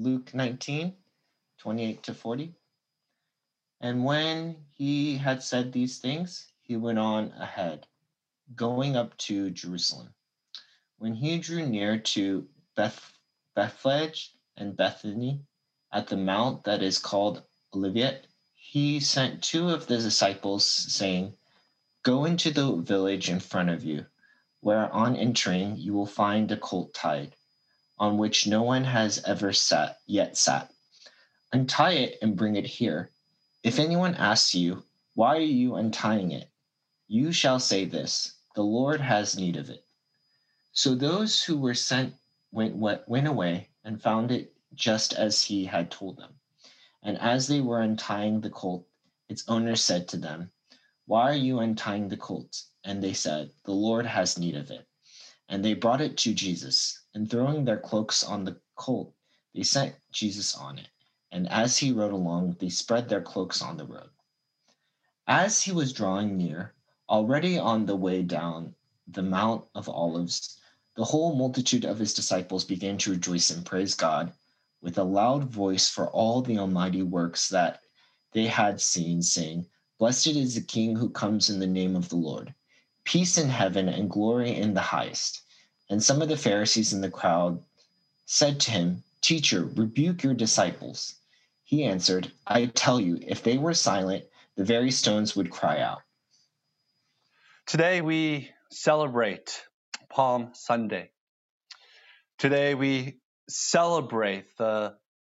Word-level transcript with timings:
Luke 0.00 0.32
19, 0.32 0.94
28 1.58 2.02
to 2.04 2.14
40. 2.14 2.54
And 3.80 4.04
when 4.04 4.54
he 4.70 5.16
had 5.16 5.42
said 5.42 5.72
these 5.72 5.98
things, 5.98 6.52
he 6.62 6.76
went 6.76 7.00
on 7.00 7.32
ahead, 7.32 7.84
going 8.54 8.94
up 8.94 9.16
to 9.18 9.50
Jerusalem. 9.50 10.14
When 10.98 11.14
he 11.14 11.38
drew 11.38 11.66
near 11.66 11.98
to 11.98 12.48
Beth, 12.76 13.12
Bethphage 13.56 14.36
and 14.56 14.76
Bethany 14.76 15.40
at 15.90 16.06
the 16.06 16.16
mount 16.16 16.62
that 16.62 16.80
is 16.80 17.00
called 17.00 17.42
Olivet, 17.74 18.28
he 18.54 19.00
sent 19.00 19.42
two 19.42 19.68
of 19.68 19.88
the 19.88 19.96
disciples, 19.96 20.64
saying, 20.64 21.34
Go 22.04 22.24
into 22.24 22.52
the 22.52 22.76
village 22.76 23.28
in 23.28 23.40
front 23.40 23.70
of 23.70 23.82
you, 23.82 24.06
where 24.60 24.92
on 24.92 25.16
entering 25.16 25.76
you 25.76 25.92
will 25.92 26.06
find 26.06 26.52
a 26.52 26.56
colt 26.56 26.94
tied, 26.94 27.34
on 27.98 28.18
which 28.18 28.46
no 28.46 28.62
one 28.62 28.84
has 28.84 29.22
ever 29.24 29.52
sat 29.52 29.98
yet 30.06 30.36
sat. 30.36 30.72
Untie 31.52 31.92
it 31.92 32.18
and 32.22 32.36
bring 32.36 32.56
it 32.56 32.66
here. 32.66 33.10
If 33.62 33.78
anyone 33.78 34.14
asks 34.14 34.54
you, 34.54 34.84
Why 35.14 35.36
are 35.36 35.40
you 35.40 35.76
untying 35.76 36.32
it? 36.32 36.50
you 37.10 37.32
shall 37.32 37.58
say 37.58 37.86
this 37.86 38.34
The 38.54 38.62
Lord 38.62 39.00
has 39.00 39.36
need 39.36 39.56
of 39.56 39.70
it. 39.70 39.84
So 40.72 40.94
those 40.94 41.42
who 41.42 41.56
were 41.56 41.74
sent 41.74 42.14
went, 42.52 42.76
went 42.76 43.26
away 43.26 43.70
and 43.82 44.02
found 44.02 44.30
it 44.30 44.54
just 44.74 45.14
as 45.14 45.42
he 45.42 45.64
had 45.64 45.90
told 45.90 46.18
them. 46.18 46.34
And 47.02 47.18
as 47.18 47.46
they 47.46 47.60
were 47.60 47.80
untying 47.80 48.40
the 48.40 48.50
colt, 48.50 48.86
its 49.28 49.44
owner 49.48 49.74
said 49.74 50.08
to 50.08 50.18
them, 50.18 50.50
Why 51.06 51.30
are 51.30 51.34
you 51.34 51.60
untying 51.60 52.08
the 52.08 52.16
colt? 52.16 52.62
And 52.84 53.02
they 53.02 53.14
said, 53.14 53.50
The 53.64 53.72
Lord 53.72 54.04
has 54.04 54.38
need 54.38 54.54
of 54.54 54.70
it. 54.70 54.86
And 55.48 55.64
they 55.64 55.74
brought 55.74 56.02
it 56.02 56.18
to 56.18 56.34
Jesus, 56.34 56.97
and 57.14 57.30
throwing 57.30 57.64
their 57.64 57.78
cloaks 57.78 58.22
on 58.22 58.44
the 58.44 58.60
colt, 58.74 59.14
they 59.54 59.62
sent 59.62 59.96
Jesus 60.12 60.54
on 60.54 60.78
it. 60.78 60.88
And 61.30 61.48
as 61.48 61.78
he 61.78 61.92
rode 61.92 62.12
along, 62.12 62.56
they 62.58 62.68
spread 62.68 63.08
their 63.08 63.20
cloaks 63.20 63.60
on 63.60 63.76
the 63.76 63.86
road. 63.86 64.10
As 65.26 65.62
he 65.62 65.72
was 65.72 65.92
drawing 65.92 66.36
near, 66.36 66.74
already 67.08 67.58
on 67.58 67.86
the 67.86 67.96
way 67.96 68.22
down 68.22 68.74
the 69.06 69.22
Mount 69.22 69.64
of 69.74 69.88
Olives, 69.88 70.58
the 70.96 71.04
whole 71.04 71.34
multitude 71.34 71.84
of 71.84 71.98
his 71.98 72.14
disciples 72.14 72.64
began 72.64 72.98
to 72.98 73.10
rejoice 73.10 73.50
and 73.50 73.64
praise 73.64 73.94
God 73.94 74.32
with 74.80 74.96
a 74.96 75.04
loud 75.04 75.44
voice 75.44 75.88
for 75.88 76.08
all 76.10 76.40
the 76.40 76.58
almighty 76.58 77.02
works 77.02 77.48
that 77.48 77.80
they 78.32 78.46
had 78.46 78.80
seen, 78.80 79.22
saying, 79.22 79.66
Blessed 79.98 80.28
is 80.28 80.54
the 80.54 80.60
King 80.60 80.96
who 80.96 81.10
comes 81.10 81.50
in 81.50 81.58
the 81.58 81.66
name 81.66 81.96
of 81.96 82.08
the 82.08 82.16
Lord. 82.16 82.54
Peace 83.04 83.38
in 83.38 83.48
heaven 83.48 83.88
and 83.88 84.08
glory 84.08 84.54
in 84.54 84.74
the 84.74 84.80
highest. 84.80 85.42
And 85.90 86.02
some 86.02 86.20
of 86.20 86.28
the 86.28 86.36
Pharisees 86.36 86.92
in 86.92 87.00
the 87.00 87.10
crowd 87.10 87.62
said 88.26 88.60
to 88.60 88.70
him, 88.70 89.02
Teacher, 89.22 89.64
rebuke 89.64 90.22
your 90.22 90.34
disciples. 90.34 91.14
He 91.64 91.84
answered, 91.84 92.32
I 92.46 92.66
tell 92.66 93.00
you, 93.00 93.18
if 93.26 93.42
they 93.42 93.58
were 93.58 93.74
silent, 93.74 94.24
the 94.56 94.64
very 94.64 94.90
stones 94.90 95.34
would 95.36 95.50
cry 95.50 95.80
out. 95.80 96.02
Today 97.66 98.00
we 98.00 98.50
celebrate 98.70 99.62
Palm 100.08 100.50
Sunday. 100.54 101.10
Today 102.38 102.74
we 102.74 103.18
celebrate 103.48 104.56
the 104.56 104.94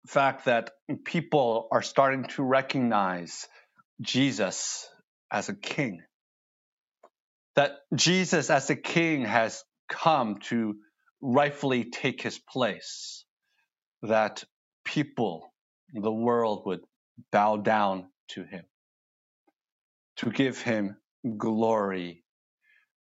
fact 0.08 0.46
that 0.46 0.72
people 1.06 1.68
are 1.72 1.82
starting 1.82 2.26
to 2.26 2.44
recognize 2.44 3.48
Jesus 4.02 4.90
as 5.32 5.50
a 5.50 5.56
king. 5.56 6.02
That 7.56 7.80
Jesus 7.94 8.50
as 8.50 8.70
a 8.70 8.76
king 8.76 9.26
has 9.26 9.64
come 9.92 10.38
to 10.50 10.78
rightfully 11.22 11.86
take 11.86 12.24
his 12.24 12.40
place. 12.40 13.26
That 14.04 14.44
people, 14.86 15.54
the 15.94 16.12
world 16.14 16.64
would 16.68 16.82
bow 17.32 17.58
down 17.58 18.08
to 18.30 18.44
him, 18.44 18.66
to 20.18 20.32
give 20.32 20.62
him 20.62 20.98
glory, 21.38 22.24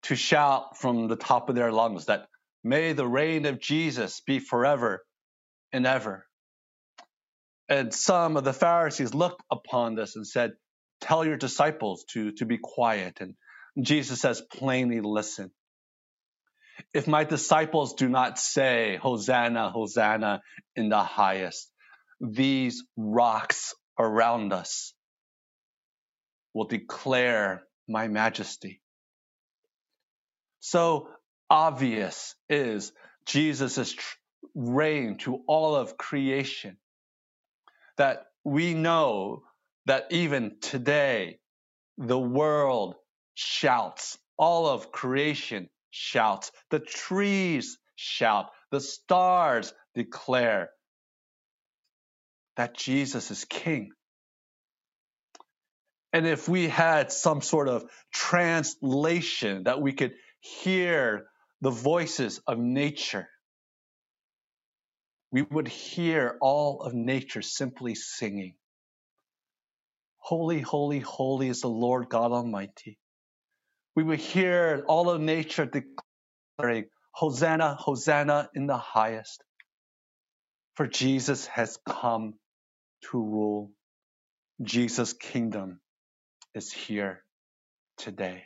to 0.05 0.17
shout 0.17 0.79
from 0.79 1.09
the 1.09 1.17
top 1.17 1.49
of 1.51 1.57
their 1.57 1.73
lungs 1.73 2.07
that 2.07 2.27
May 2.63 2.93
the 2.93 3.07
reign 3.07 3.47
of 3.47 3.61
Jesus 3.61 4.21
be 4.27 4.39
forever 4.39 5.05
and 5.73 5.87
ever. 5.87 6.27
And 7.69 7.95
some 7.95 8.37
of 8.37 8.45
the 8.45 8.53
Pharisees 8.53 9.15
looked 9.15 9.43
upon 9.51 9.97
this 9.97 10.17
and 10.17 10.27
said, 10.27 10.53
Tell 11.01 11.25
your 11.25 11.37
disciples 11.39 12.05
to, 12.13 12.33
to 12.33 12.47
be 12.47 12.59
quiet. 12.59 13.21
And 13.21 13.35
Jesus 13.81 14.21
says 14.21 14.43
plainly, 14.53 15.01
Listen. 15.01 15.51
If 16.93 17.07
my 17.07 17.25
disciples 17.25 17.95
do 17.95 18.09
not 18.09 18.39
say, 18.39 18.97
Hosanna, 18.97 19.71
Hosanna 19.71 20.43
in 20.77 20.89
the 20.89 21.03
highest, 21.03 21.71
these 22.21 22.85
rocks 22.97 23.75
around 23.99 24.53
us 24.53 24.93
will 26.55 26.67
declare 26.67 27.63
my 27.89 28.09
majesty. 28.09 28.81
So 30.61 31.09
obvious 31.49 32.35
is 32.49 32.93
Jesus' 33.27 33.95
reign 34.55 35.19
to 35.19 35.43
all 35.47 35.75
of 35.75 35.97
creation. 35.97 36.77
That 37.97 38.27
we 38.45 38.75
know 38.75 39.43
that 39.87 40.07
even 40.11 40.57
today, 40.61 41.39
the 41.99 42.19
world 42.19 42.95
shouts, 43.35 44.19
all 44.39 44.67
of 44.67 44.93
creation 44.93 45.69
shouts, 45.91 46.53
the 46.71 46.81
trees 46.81 47.79
shout, 47.97 48.51
the 48.71 48.81
stars 48.81 49.73
declare 49.95 50.71
that 52.57 52.77
Jesus 52.77 53.31
is 53.31 53.45
King. 53.45 53.91
And 56.13 56.27
if 56.27 56.49
we 56.49 56.69
had 56.69 57.13
some 57.13 57.41
sort 57.41 57.69
of 57.69 57.85
translation 58.13 59.65
that 59.65 59.81
we 59.81 59.93
could 59.93 60.13
hear 60.41 61.27
the 61.61 61.71
voices 61.71 62.41
of 62.47 62.59
nature, 62.59 63.29
we 65.31 65.43
would 65.43 65.69
hear 65.69 66.37
all 66.41 66.83
of 66.83 66.95
nature 66.95 67.43
simply 67.43 67.95
singing. 67.95 68.55
Holy, 70.19 70.61
holy, 70.61 70.99
holy 70.99 71.49
is 71.49 71.61
the 71.61 71.69
Lord 71.69 72.09
God 72.09 72.33
Almighty. 72.33 72.99
We 74.01 74.05
would 74.05 74.21
hear 74.21 74.83
all 74.89 75.11
of 75.11 75.21
nature 75.21 75.67
declaring, 75.67 76.87
Hosanna, 77.11 77.75
Hosanna 77.75 78.49
in 78.55 78.67
the 78.67 78.79
highest. 78.79 79.45
For 80.73 80.87
Jesus 80.87 81.47
has 81.49 81.79
come 81.87 82.33
to 83.11 83.19
rule. 83.19 83.73
Jesus' 84.63 85.13
kingdom 85.13 85.83
is 86.55 86.73
here 86.73 87.23
today. 87.99 88.45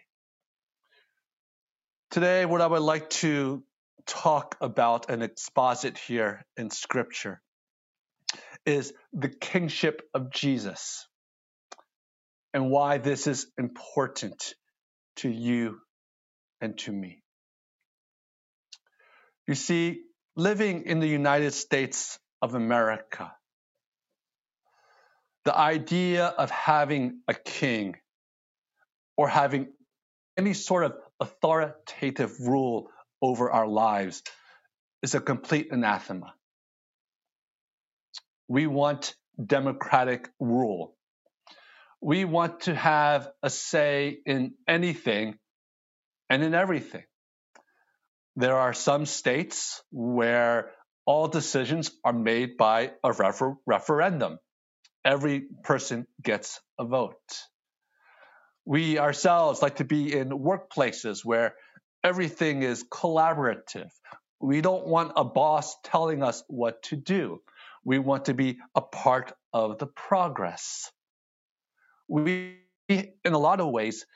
Today, 2.10 2.46
what 2.46 2.60
I 2.60 2.66
would 2.66 2.82
like 2.82 3.08
to 3.10 3.62
talk 4.06 4.56
about 4.60 5.08
and 5.08 5.22
exposit 5.22 5.98
here 5.98 6.44
in 6.56 6.70
Scripture 6.70 7.40
is 8.66 8.92
the 9.12 9.28
kingship 9.28 10.02
of 10.14 10.32
Jesus 10.32 11.06
and 12.52 12.70
why 12.70 12.98
this 12.98 13.28
is 13.28 13.46
important 13.56 14.56
to 15.16 15.28
you 15.28 15.80
and 16.60 16.78
to 16.78 16.92
me. 16.92 17.22
You 19.46 19.54
see, 19.54 20.02
living 20.36 20.84
in 20.86 21.00
the 21.00 21.08
United 21.08 21.52
States 21.52 22.18
of 22.40 22.54
America, 22.54 23.32
the 25.44 25.56
idea 25.56 26.26
of 26.26 26.50
having 26.50 27.20
a 27.28 27.34
king 27.34 27.96
or 29.16 29.28
having 29.28 29.68
any 30.36 30.54
sort 30.54 30.84
of 30.84 30.94
authoritative 31.20 32.40
rule 32.40 32.88
over 33.20 33.50
our 33.50 33.68
lives 33.68 34.22
is 35.02 35.14
a 35.14 35.20
complete 35.20 35.68
anathema. 35.70 36.34
We 38.48 38.66
want 38.66 39.14
democratic 39.44 40.30
rule. 40.40 40.93
We 42.06 42.26
want 42.26 42.60
to 42.68 42.74
have 42.74 43.30
a 43.42 43.48
say 43.48 44.18
in 44.26 44.56
anything 44.68 45.38
and 46.28 46.42
in 46.42 46.52
everything. 46.54 47.04
There 48.36 48.58
are 48.58 48.74
some 48.74 49.06
states 49.06 49.82
where 49.90 50.72
all 51.06 51.28
decisions 51.28 51.90
are 52.04 52.12
made 52.12 52.58
by 52.58 52.90
a 53.02 53.10
refer- 53.10 53.56
referendum. 53.64 54.38
Every 55.02 55.46
person 55.62 56.06
gets 56.22 56.60
a 56.78 56.84
vote. 56.84 57.16
We 58.66 58.98
ourselves 58.98 59.62
like 59.62 59.76
to 59.76 59.84
be 59.84 60.12
in 60.14 60.28
workplaces 60.28 61.24
where 61.24 61.54
everything 62.04 62.64
is 62.64 62.84
collaborative. 62.84 63.88
We 64.40 64.60
don't 64.60 64.86
want 64.86 65.12
a 65.16 65.24
boss 65.24 65.74
telling 65.84 66.22
us 66.22 66.44
what 66.48 66.82
to 66.82 66.96
do. 66.96 67.40
We 67.82 67.98
want 67.98 68.26
to 68.26 68.34
be 68.34 68.58
a 68.74 68.82
part 68.82 69.32
of 69.54 69.78
the 69.78 69.86
progress. 69.86 70.90
We, 72.08 72.58
in 72.88 73.14
a 73.32 73.38
lot 73.38 73.60
of 73.60 73.70
ways, 73.70 74.06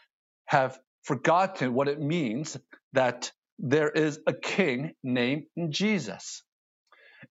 have 0.46 0.78
forgotten 1.04 1.74
what 1.74 1.88
it 1.88 2.00
means 2.00 2.56
that 2.94 3.32
there 3.58 3.90
is 3.90 4.20
a 4.26 4.32
king 4.34 4.94
named 5.02 5.44
Jesus. 5.70 6.42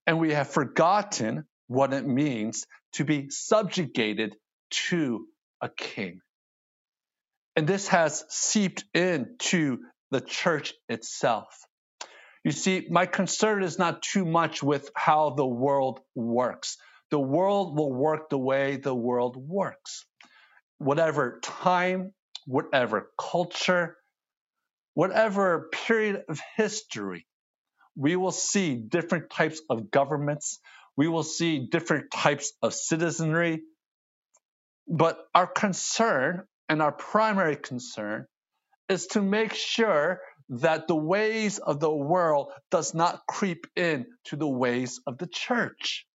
and 0.06 0.20
we 0.20 0.34
have 0.34 0.50
forgotten 0.50 1.46
what 1.68 1.94
it 1.94 2.06
means 2.06 2.66
to 2.94 3.06
be 3.06 3.30
subjugated 3.30 4.36
to 4.70 5.26
a 5.62 5.70
king. 5.70 6.22
And 7.56 7.68
this 7.68 7.88
has 7.90 8.26
seeped 8.30 8.86
into 8.94 9.80
the 10.12 10.22
church 10.22 10.74
itself. 10.90 11.48
You 12.44 12.52
see, 12.52 12.88
my 12.90 13.06
concern 13.06 13.64
is 13.64 13.80
not 13.80 14.02
too 14.02 14.26
much 14.26 14.64
with 14.64 14.90
how 14.96 15.32
the 15.32 15.48
world 15.48 16.00
works. 16.16 16.78
The 17.12 17.20
world 17.20 17.78
will 17.78 17.94
work 17.94 18.30
the 18.30 18.38
way 18.38 18.78
the 18.78 18.96
world 18.96 19.36
works. 19.38 20.06
Whatever 20.80 21.40
time, 21.42 22.14
whatever 22.46 23.12
culture, 23.20 23.98
whatever 24.94 25.70
period 25.72 26.24
of 26.30 26.40
history, 26.56 27.26
we 27.96 28.16
will 28.16 28.32
see 28.32 28.76
different 28.76 29.30
types 29.30 29.62
of 29.70 29.92
governments. 29.92 30.60
We 30.96 31.08
will 31.08 31.24
see 31.24 31.68
different 31.70 32.12
types 32.12 32.54
of 32.62 32.74
citizenry. 32.74 33.62
But 34.88 35.20
our 35.36 35.48
concern 35.48 36.44
and 36.70 36.82
our 36.82 36.92
primary 36.92 37.56
concern 37.56 38.28
is 38.90 39.08
to 39.08 39.22
make 39.22 39.54
sure 39.54 40.22
that 40.50 40.88
the 40.88 40.96
ways 40.96 41.60
of 41.60 41.80
the 41.80 41.92
world 41.94 42.54
does 42.72 42.94
not 42.94 43.22
creep 43.28 43.68
in 43.76 44.06
to 44.26 44.36
the 44.36 44.48
ways 44.48 45.02
of 45.06 45.18
the 45.18 45.28
church. 45.28 46.06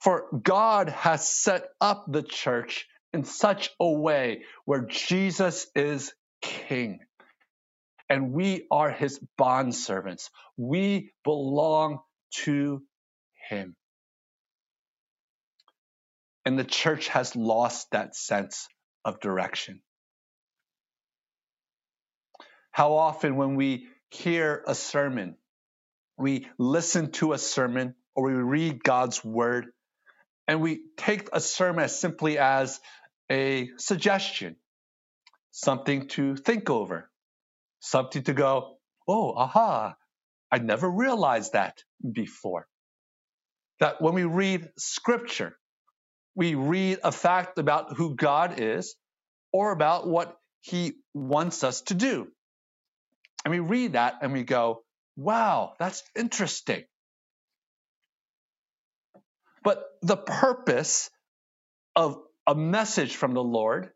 For 0.00 0.26
God 0.42 0.88
has 0.90 1.28
set 1.28 1.64
up 1.80 2.04
the 2.08 2.22
church 2.22 2.86
in 3.12 3.24
such 3.24 3.70
a 3.80 3.90
way 3.90 4.42
where 4.64 4.82
Jesus 4.82 5.66
is 5.74 6.12
king 6.40 7.00
and 8.10 8.32
we 8.32 8.66
are 8.72 8.90
his 8.90 9.20
bondservants. 9.40 10.30
We 10.56 11.12
belong 11.22 12.00
to 12.44 12.82
him. 13.48 13.76
And 16.44 16.58
the 16.58 16.64
church 16.64 17.06
has 17.08 17.36
lost 17.36 17.92
that 17.92 18.16
sense 18.16 18.66
of 19.04 19.20
direction. 19.20 19.80
How 22.72 22.94
often, 22.94 23.36
when 23.36 23.54
we 23.54 23.86
hear 24.10 24.64
a 24.66 24.74
sermon, 24.74 25.36
we 26.18 26.48
listen 26.58 27.12
to 27.12 27.32
a 27.32 27.38
sermon 27.38 27.94
or 28.16 28.26
we 28.26 28.32
read 28.32 28.82
God's 28.82 29.24
word, 29.24 29.66
and 30.48 30.60
we 30.60 30.80
take 30.96 31.28
a 31.32 31.40
sermon 31.40 31.84
as 31.84 31.98
simply 31.98 32.38
as 32.38 32.80
a 33.30 33.70
suggestion, 33.78 34.56
something 35.52 36.08
to 36.08 36.36
think 36.36 36.70
over 36.70 37.10
something 37.80 38.22
to 38.24 38.32
go, 38.34 38.76
oh, 39.08 39.32
aha, 39.32 39.94
I 40.50 40.58
never 40.58 40.88
realized 40.88 41.54
that 41.54 41.82
before. 42.12 42.66
That 43.80 44.00
when 44.00 44.14
we 44.14 44.24
read 44.24 44.68
scripture, 44.78 45.56
we 46.34 46.54
read 46.54 46.98
a 47.02 47.12
fact 47.12 47.58
about 47.58 47.96
who 47.96 48.14
God 48.14 48.60
is 48.60 48.94
or 49.52 49.72
about 49.72 50.06
what 50.06 50.36
he 50.60 50.92
wants 51.14 51.64
us 51.64 51.82
to 51.82 51.94
do. 51.94 52.28
And 53.44 53.52
we 53.52 53.60
read 53.60 53.94
that 53.94 54.18
and 54.22 54.32
we 54.32 54.44
go, 54.44 54.82
wow, 55.16 55.74
that's 55.78 56.02
interesting. 56.16 56.84
But 59.64 59.82
the 60.02 60.16
purpose 60.16 61.10
of 61.96 62.18
a 62.46 62.54
message 62.54 63.16
from 63.16 63.34
the 63.34 63.42
Lord, 63.42 63.90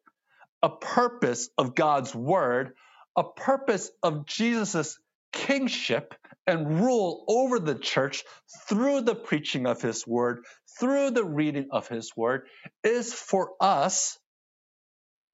a 0.62 0.70
purpose 0.70 1.50
of 1.58 1.74
God's 1.74 2.14
word, 2.14 2.72
a 3.16 3.24
purpose 3.24 3.90
of 4.02 4.26
Jesus' 4.26 4.98
kingship 5.32 6.14
and 6.46 6.80
rule 6.80 7.24
over 7.28 7.58
the 7.58 7.74
church 7.74 8.24
through 8.68 9.02
the 9.02 9.14
preaching 9.14 9.66
of 9.66 9.82
his 9.82 10.06
word, 10.06 10.44
through 10.78 11.10
the 11.12 11.24
reading 11.24 11.68
of 11.70 11.88
his 11.88 12.12
word, 12.16 12.46
is 12.82 13.12
for 13.12 13.52
us 13.60 14.18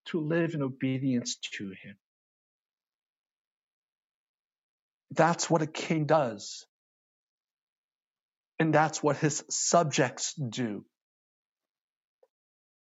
to 0.07 0.21
live 0.21 0.55
in 0.55 0.63
obedience 0.63 1.37
to 1.55 1.69
him. 1.69 1.97
That's 5.13 5.51
what 5.51 5.63
a 5.63 5.67
king 5.67 6.07
does. 6.07 6.67
And 8.59 8.75
that's 8.75 9.03
what 9.03 9.17
his 9.17 9.45
subjects 9.51 10.35
do. 10.35 10.85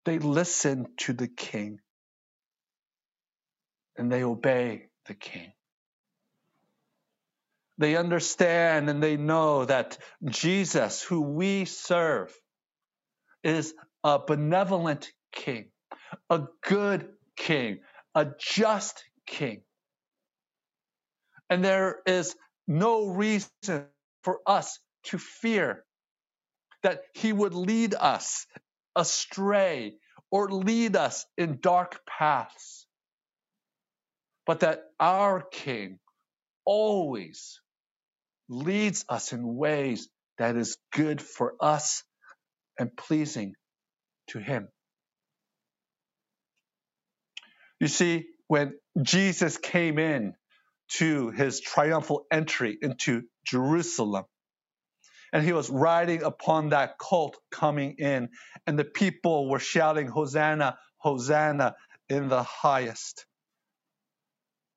They 0.09 0.19
listen 0.19 0.87
to 1.01 1.13
the 1.13 1.29
king 1.29 1.81
and 3.99 4.11
they 4.11 4.25
obey 4.25 4.87
the 5.05 5.13
king. 5.13 5.53
They 7.77 7.95
understand 7.95 8.89
and 8.89 9.03
they 9.03 9.19
know 9.19 9.67
that 9.67 9.99
Jesus, 10.25 11.03
who 11.03 11.21
we 11.21 11.67
serve, 11.67 12.35
is 13.45 13.75
a 14.03 14.19
benevolent 14.19 15.13
king, 15.31 15.67
a 16.31 16.45
good 16.63 17.11
king, 17.37 17.81
a 18.15 18.29
just 18.39 19.05
king. 19.27 19.61
And 21.51 21.63
there 21.63 21.99
is 22.07 22.35
no 22.67 23.09
reason 23.09 23.85
for 24.23 24.41
us 24.47 24.81
to 25.09 25.19
fear 25.19 25.85
that 26.83 27.03
he 27.13 27.31
would 27.31 27.53
lead 27.53 27.95
us 27.95 28.47
astray 28.99 29.95
or 30.31 30.51
lead 30.51 30.97
us 30.97 31.25
in 31.39 31.61
dark 31.63 32.01
paths 32.07 32.87
but 34.49 34.61
that 34.61 34.81
our 34.99 35.43
King 35.43 35.99
always 36.65 37.61
leads 38.49 39.05
us 39.11 39.35
in 39.35 39.57
ways 39.57 40.09
that 40.39 40.57
is 40.57 40.79
good 40.91 41.21
for 41.21 41.55
us 41.61 42.03
and 42.79 42.97
pleasing 42.97 43.55
to 44.29 44.39
Him. 44.39 44.69
You 47.79 47.89
see, 47.89 48.27
when 48.47 48.73
Jesus 49.03 49.59
came 49.59 49.99
in 49.99 50.35
to 50.93 51.31
his 51.31 51.61
triumphal 51.61 52.25
entry 52.33 52.79
into 52.81 53.25
Jerusalem, 53.47 54.25
and 55.33 55.45
he 55.45 55.53
was 55.53 55.71
riding 55.71 56.23
upon 56.23 56.71
that 56.71 56.99
colt 56.99 57.37
coming 57.51 57.97
in, 57.99 58.31
and 58.67 58.79
the 58.79 58.85
people 58.85 59.49
were 59.49 59.59
shouting, 59.61 60.09
Hosanna, 60.09 60.77
Hosanna 60.99 61.75
in 62.09 62.29
the 62.29 62.43
highest. 62.43 63.27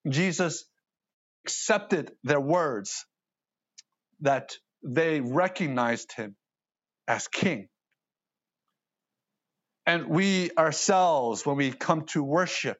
Jesus 0.09 0.65
accepted 1.45 2.11
their 2.23 2.39
words 2.41 3.05
that 4.21 4.53
they 4.83 5.21
recognized 5.21 6.13
him 6.13 6.35
as 7.07 7.27
king. 7.27 7.67
And 9.85 10.07
we 10.07 10.51
ourselves, 10.57 11.45
when 11.45 11.57
we 11.57 11.71
come 11.71 12.05
to 12.07 12.23
worship, 12.23 12.77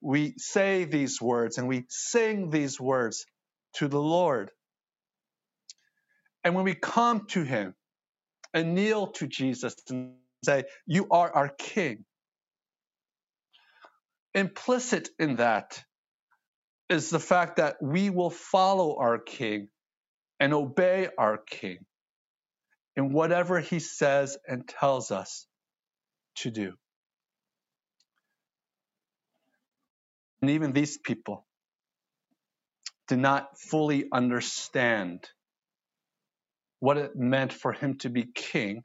we 0.00 0.34
say 0.38 0.84
these 0.84 1.20
words 1.20 1.58
and 1.58 1.68
we 1.68 1.84
sing 1.88 2.50
these 2.50 2.80
words 2.80 3.26
to 3.74 3.88
the 3.88 4.00
Lord. 4.00 4.50
And 6.48 6.54
when 6.54 6.64
we 6.64 6.74
come 6.74 7.26
to 7.32 7.42
him 7.42 7.74
and 8.54 8.74
kneel 8.74 9.08
to 9.08 9.26
Jesus 9.26 9.76
and 9.90 10.14
say, 10.42 10.64
You 10.86 11.06
are 11.10 11.30
our 11.30 11.50
king, 11.50 12.06
implicit 14.34 15.10
in 15.18 15.36
that 15.36 15.84
is 16.88 17.10
the 17.10 17.20
fact 17.20 17.56
that 17.58 17.76
we 17.82 18.08
will 18.08 18.30
follow 18.30 18.96
our 18.96 19.18
King 19.18 19.68
and 20.40 20.54
obey 20.54 21.10
our 21.18 21.36
King 21.36 21.84
in 22.96 23.12
whatever 23.12 23.60
he 23.60 23.78
says 23.78 24.38
and 24.48 24.66
tells 24.66 25.10
us 25.10 25.46
to 26.36 26.50
do. 26.50 26.72
And 30.40 30.52
even 30.52 30.72
these 30.72 30.96
people 30.96 31.44
did 33.06 33.18
not 33.18 33.58
fully 33.58 34.06
understand 34.10 35.28
what 36.80 36.98
it 36.98 37.16
meant 37.16 37.52
for 37.52 37.72
him 37.72 37.98
to 37.98 38.10
be 38.10 38.26
king 38.34 38.82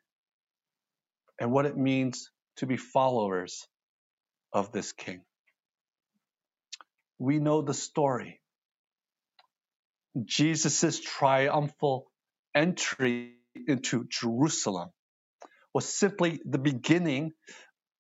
and 1.39 1.51
what 1.51 1.65
it 1.65 1.77
means 1.77 2.31
to 2.57 2.65
be 2.65 2.77
followers 2.77 3.67
of 4.53 4.71
this 4.71 4.93
king 4.93 5.21
we 7.19 7.39
know 7.39 7.61
the 7.61 7.73
story. 7.73 8.41
Jesus' 10.25 10.99
triumphal 10.99 12.11
entry 12.53 13.35
into 13.67 14.05
Jerusalem 14.09 14.89
was 15.73 15.87
simply 15.87 16.41
the 16.45 16.59
beginning 16.59 17.31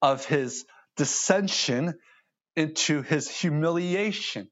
of 0.01 0.25
his 0.25 0.65
dissension 0.97 1.95
into 2.55 3.01
his 3.01 3.29
humiliation. 3.29 4.49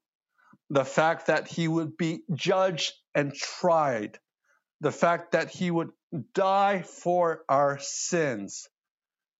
The 0.69 0.85
fact 0.85 1.27
that 1.27 1.47
he 1.47 1.67
would 1.67 1.97
be 1.97 2.21
judged 2.33 2.93
and 3.13 3.33
tried, 3.33 4.17
the 4.81 4.91
fact 4.91 5.33
that 5.33 5.49
he 5.49 5.71
would 5.71 5.91
die 6.33 6.81
for 6.81 7.43
our 7.47 7.79
sins, 7.79 8.67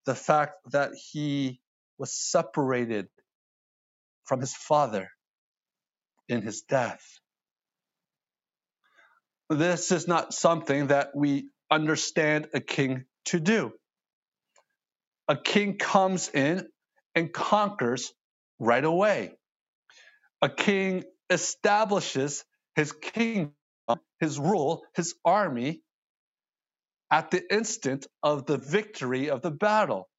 the 0.05 0.15
fact 0.15 0.55
that 0.71 0.91
he 0.95 1.59
was 1.97 2.13
separated 2.13 3.07
from 4.25 4.39
his 4.39 4.55
Father 4.55 5.09
in 6.29 6.41
his 6.41 6.61
death. 6.61 7.05
this 9.49 9.91
is 9.91 10.07
not 10.07 10.33
something 10.33 10.87
that 10.87 11.11
we 11.15 11.49
understand 11.71 12.47
a 12.53 12.61
king 12.61 13.05
to 13.25 13.39
do. 13.39 13.73
A 15.27 15.37
king 15.37 15.77
comes 15.77 16.29
in 16.29 16.67
and 17.15 17.33
conquers 17.33 18.13
right 18.59 18.83
away. 18.83 19.33
A 20.41 20.49
king 20.49 21.03
establishes 21.29 22.45
his 22.75 22.93
kingdom, 22.93 23.53
Uh, 23.87 23.97
his 24.19 24.39
rule, 24.39 24.83
his 24.95 25.15
army 25.25 25.81
at 27.11 27.31
the 27.31 27.41
instant 27.53 28.07
of 28.23 28.45
the 28.45 28.57
victory 28.57 29.29
of 29.29 29.41
the 29.41 29.51
battle. 29.51 30.09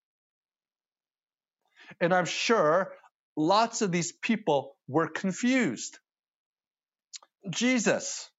And 2.00 2.14
I'm 2.14 2.26
sure 2.26 2.92
lots 3.36 3.82
of 3.82 3.92
these 3.92 4.12
people 4.12 4.76
were 4.88 5.08
confused. 5.08 5.98
Jesus, 7.50 8.30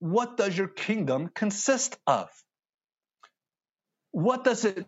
what 0.00 0.36
does 0.36 0.56
your 0.56 0.68
kingdom 0.68 1.30
consist 1.34 1.98
of? 2.06 2.28
What 4.12 4.44
does 4.44 4.64
it 4.64 4.86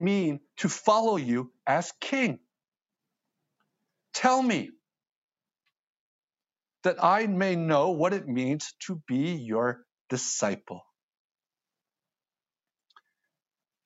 mean 0.00 0.40
to 0.58 0.68
follow 0.68 1.16
you 1.16 1.52
as 1.66 1.92
king? 2.00 2.40
Tell 4.14 4.42
me 4.42 4.70
that 6.84 7.02
I 7.02 7.26
may 7.26 7.56
know 7.56 7.90
what 7.90 8.12
it 8.12 8.28
means 8.28 8.72
to 8.86 9.02
be 9.06 9.34
your 9.34 9.80
disciple. 10.08 10.82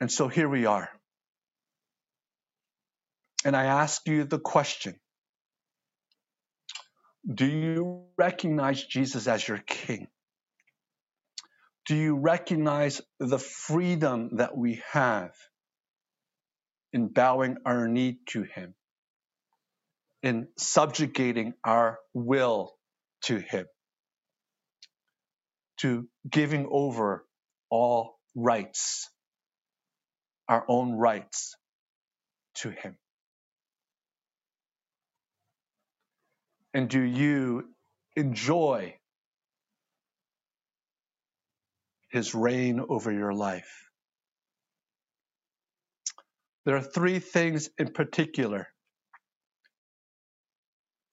And 0.01 0.11
so 0.11 0.29
here 0.29 0.49
we 0.49 0.67
are. 0.67 0.89
And 3.45 3.57
I 3.57 3.65
ask 3.65 4.07
you 4.07 4.25
the 4.25 4.39
question 4.39 4.99
Do 7.35 7.47
you 7.47 8.05
recognize 8.19 8.85
Jesus 8.85 9.27
as 9.27 9.47
your 9.47 9.59
king? 9.59 10.09
Do 11.87 11.97
you 11.97 12.17
recognize 12.17 13.01
the 13.19 13.39
freedom 13.39 14.37
that 14.37 14.57
we 14.57 14.83
have 14.93 15.33
in 16.93 17.09
bowing 17.09 17.57
our 17.65 17.89
knee 17.89 18.19
to 18.29 18.43
him, 18.43 18.75
in 20.23 20.47
subjugating 20.57 21.55
our 21.65 21.99
will 22.15 22.75
to 23.25 23.39
him, 23.39 23.67
to 25.79 26.09
giving 26.29 26.67
over 26.71 27.25
all 27.71 28.19
rights 28.35 29.09
our 30.49 30.65
own 30.69 30.93
rights 30.93 31.57
to 32.57 32.71
Him? 32.71 32.97
And 36.75 36.89
do 36.89 37.01
you 37.01 37.69
enjoy 38.17 38.97
His 42.11 42.35
reign 42.35 42.81
over 42.87 43.13
your 43.13 43.33
life? 43.33 43.89
There 46.65 46.77
are 46.77 46.83
three 46.83 47.19
things 47.19 47.71
in 47.79 47.93
particular 47.93 48.69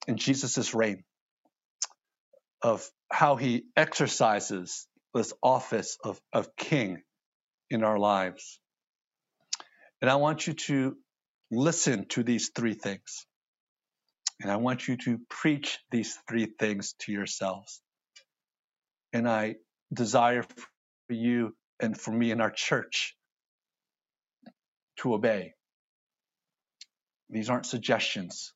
in 0.06 0.16
Jesus' 0.16 0.74
reign 0.74 1.02
of 2.62 2.88
how 3.10 3.36
he 3.36 3.64
exercises 3.76 4.86
this 5.14 5.32
office 5.42 5.98
of, 6.04 6.20
of 6.32 6.54
king 6.56 7.02
in 7.70 7.84
our 7.84 7.98
lives. 7.98 8.60
And 10.00 10.10
I 10.10 10.16
want 10.16 10.46
you 10.46 10.54
to 10.54 10.96
listen 11.50 12.06
to 12.10 12.22
these 12.22 12.50
three 12.54 12.74
things. 12.74 13.26
And 14.40 14.50
I 14.50 14.56
want 14.56 14.88
you 14.88 14.96
to 14.98 15.18
preach 15.28 15.78
these 15.90 16.16
three 16.28 16.46
things 16.58 16.94
to 17.00 17.12
yourselves. 17.12 17.82
And 19.12 19.28
I 19.28 19.56
desire 19.92 20.42
for 20.42 21.14
you 21.14 21.54
and 21.80 21.98
for 21.98 22.12
me 22.12 22.30
in 22.30 22.40
our 22.40 22.50
church 22.50 23.16
to 24.98 25.14
obey. 25.14 25.54
These 27.28 27.50
aren't 27.50 27.66
suggestions. 27.66 28.52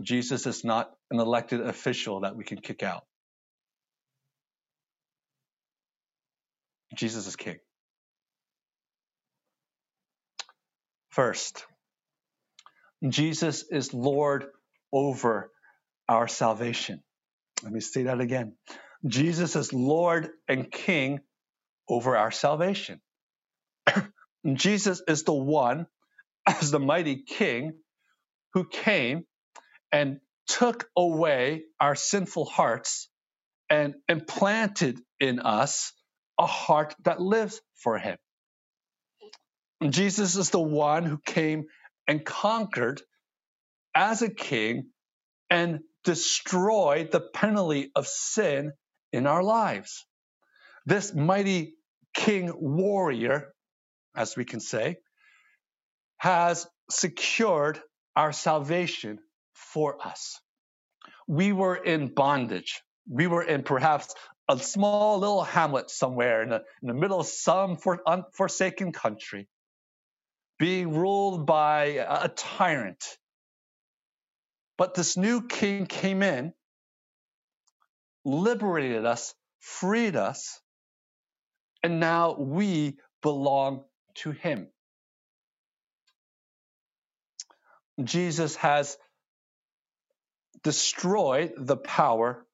Jesus 0.00 0.46
is 0.46 0.64
not 0.64 0.90
an 1.10 1.20
elected 1.20 1.60
official 1.60 2.20
that 2.20 2.36
we 2.36 2.44
can 2.44 2.58
kick 2.58 2.82
out. 2.82 3.04
Jesus 6.96 7.26
is 7.26 7.36
king. 7.36 7.58
First, 11.10 11.66
Jesus 13.06 13.64
is 13.70 13.92
Lord 13.92 14.46
over 14.92 15.50
our 16.08 16.28
salvation. 16.28 17.02
Let 17.62 17.72
me 17.72 17.80
say 17.80 18.04
that 18.04 18.20
again. 18.20 18.54
Jesus 19.06 19.56
is 19.56 19.72
Lord 19.72 20.30
and 20.48 20.70
King 20.70 21.20
over 21.88 22.16
our 22.16 22.30
salvation. 22.30 23.00
Jesus 24.54 25.02
is 25.06 25.24
the 25.24 25.32
one, 25.34 25.86
as 26.46 26.70
the 26.70 26.78
mighty 26.78 27.22
King, 27.22 27.74
who 28.54 28.64
came 28.68 29.24
and 29.92 30.20
took 30.46 30.88
away 30.96 31.64
our 31.78 31.94
sinful 31.94 32.46
hearts 32.46 33.08
and 33.70 33.94
implanted 34.08 34.98
in 35.20 35.38
us 35.40 35.92
a 36.38 36.46
heart 36.46 36.94
that 37.04 37.20
lives 37.20 37.60
for 37.76 37.98
Him. 37.98 38.16
Jesus 39.88 40.36
is 40.36 40.50
the 40.50 40.60
one 40.60 41.04
who 41.04 41.18
came 41.18 41.64
and 42.08 42.24
conquered 42.24 43.02
as 43.94 44.22
a 44.22 44.30
king 44.30 44.86
and 45.50 45.80
destroyed 46.04 47.10
the 47.12 47.20
penalty 47.20 47.90
of 47.94 48.06
sin 48.06 48.72
in 49.12 49.26
our 49.26 49.42
lives. 49.42 50.06
This 50.86 51.14
mighty 51.14 51.74
king 52.14 52.52
warrior, 52.54 53.52
as 54.16 54.36
we 54.36 54.44
can 54.44 54.60
say, 54.60 54.96
has 56.18 56.66
secured 56.90 57.80
our 58.16 58.32
salvation 58.32 59.18
for 59.72 60.04
us. 60.06 60.40
We 61.26 61.52
were 61.52 61.76
in 61.76 62.08
bondage. 62.08 62.82
We 63.08 63.26
were 63.26 63.42
in 63.42 63.62
perhaps 63.62 64.14
a 64.48 64.58
small 64.58 65.18
little 65.18 65.44
hamlet 65.44 65.90
somewhere 65.90 66.42
in 66.42 66.50
the, 66.50 66.62
in 66.82 66.88
the 66.88 66.94
middle 66.94 67.20
of 67.20 67.26
some 67.26 67.76
for, 67.76 68.00
unforsaken 68.06 68.92
country 68.92 69.48
being 70.58 70.94
ruled 70.94 71.44
by 71.44 72.06
a 72.08 72.28
tyrant. 72.28 73.04
But 74.78 74.94
this 74.94 75.16
new 75.16 75.46
king 75.48 75.86
came 75.86 76.22
in, 76.22 76.52
liberated 78.24 79.04
us, 79.04 79.34
freed 79.58 80.14
us, 80.14 80.60
and 81.82 81.98
now 81.98 82.36
we 82.38 82.98
belong 83.22 83.84
to 84.16 84.30
him. 84.30 84.68
Jesus 88.02 88.54
has 88.56 88.96
destroyed 90.62 91.52
the 91.56 91.76
power 91.76 92.46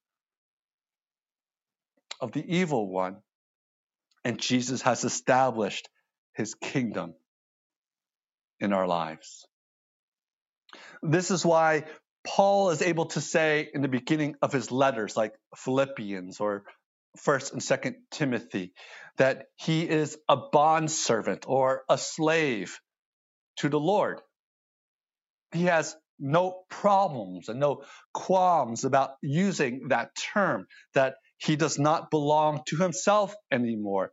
of 2.21 2.33
the 2.33 2.45
evil 2.57 2.89
one, 2.89 3.17
and 4.25 4.41
Jesus 4.41 4.83
has 4.83 5.05
established 5.05 5.89
his 6.35 6.55
kingdom 6.55 7.15
in 8.61 8.73
our 8.73 8.87
lives. 8.87 9.47
This 11.03 11.31
is 11.31 11.45
why 11.45 11.85
Paul 12.27 12.71
is 12.71 12.83
able 12.83 13.07
to 13.07 13.21
say 13.21 13.69
in 13.73 13.83
the 13.83 13.89
beginning 13.89 14.35
of 14.43 14.53
his 14.53 14.71
letters, 14.71 15.17
like 15.17 15.35
Philippians 15.57 16.41
or 16.41 16.65
First 17.17 17.53
and 17.53 17.63
Second 17.63 17.97
Timothy, 18.11 18.73
that 19.17 19.47
he 19.57 19.89
is 19.89 20.19
a 20.29 20.37
bondservant 20.37 21.45
or 21.49 21.83
a 21.89 21.97
slave 21.97 22.79
to 23.57 23.69
the 23.69 23.81
Lord. 23.81 24.21
He 25.53 25.65
has 25.65 25.97
no 26.19 26.63
problems 26.69 27.49
and 27.49 27.61
no 27.61 27.83
qualms 28.13 28.85
about 28.85 29.13
using 29.23 29.89
that 29.89 30.11
term, 30.35 30.67
that 30.95 31.17
he 31.39 31.57
does 31.57 31.79
not 31.79 32.11
belong 32.11 32.63
to 32.67 32.77
himself 32.77 33.35
anymore, 33.51 34.13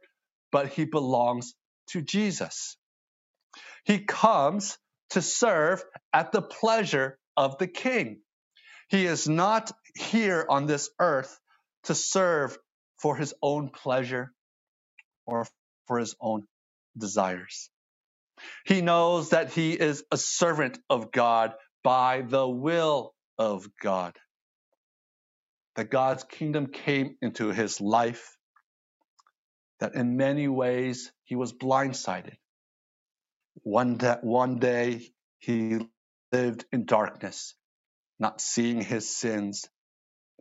but 0.51 0.69
he 0.69 0.85
belongs 0.85 1.55
to 1.89 2.01
Jesus. 2.01 2.77
He 3.85 4.00
comes 4.00 4.77
to 5.12 5.21
serve 5.21 5.83
at 6.13 6.31
the 6.31 6.41
pleasure 6.41 7.17
of 7.38 7.57
the 7.57 7.67
king. 7.67 8.21
He 8.89 9.05
is 9.05 9.27
not 9.27 9.71
here 9.95 10.45
on 10.47 10.65
this 10.65 10.89
earth 11.00 11.39
to 11.83 11.95
serve 11.95 12.57
for 12.97 13.15
his 13.15 13.33
own 13.41 13.69
pleasure 13.69 14.31
or 15.25 15.47
for 15.88 16.00
his 16.00 16.15
own 16.21 16.47
desires. 16.97 17.69
He 18.65 18.81
knows 18.81 19.29
that 19.29 19.51
he 19.51 19.74
is 19.74 20.03
a 20.12 20.17
servant 20.17 20.77
of 20.89 21.12
God 21.12 21.53
by 21.86 22.24
the 22.24 22.50
will 22.50 23.15
of 23.39 23.70
God. 23.82 24.18
That 25.77 25.92
God's 25.92 26.25
kingdom 26.25 26.68
came 26.68 27.18
into 27.22 27.51
his 27.51 27.82
life, 27.82 28.38
that 29.80 29.96
in 29.96 30.18
many 30.18 30.50
ways 30.50 31.13
he 31.25 31.38
was 31.38 31.54
blindsided 31.54 32.36
one 33.63 33.98
day, 33.98 34.18
one 34.24 34.60
day 34.60 35.08
he 35.39 35.80
lived 36.34 36.65
in 36.74 36.86
darkness, 36.86 37.56
not 38.20 38.42
seeing 38.42 38.82
his 38.82 39.15
sins 39.15 39.65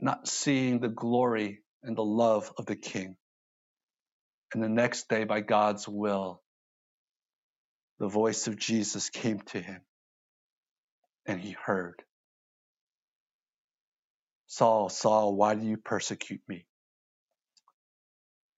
not 0.00 0.28
seeing 0.28 0.80
the 0.80 0.88
glory 0.88 1.62
and 1.82 1.96
the 1.96 2.04
love 2.04 2.52
of 2.58 2.66
the 2.66 2.76
king. 2.76 3.16
And 4.54 4.62
the 4.62 4.68
next 4.68 5.08
day, 5.08 5.24
by 5.24 5.40
God's 5.40 5.88
will, 5.88 6.42
the 7.98 8.08
voice 8.08 8.48
of 8.48 8.56
Jesus 8.58 9.10
came 9.10 9.40
to 9.40 9.60
him 9.60 9.82
and 11.26 11.40
he 11.40 11.52
heard. 11.52 12.02
Saul, 14.46 14.88
Saul, 14.88 15.34
why 15.34 15.54
do 15.54 15.66
you 15.66 15.76
persecute 15.76 16.42
me? 16.48 16.66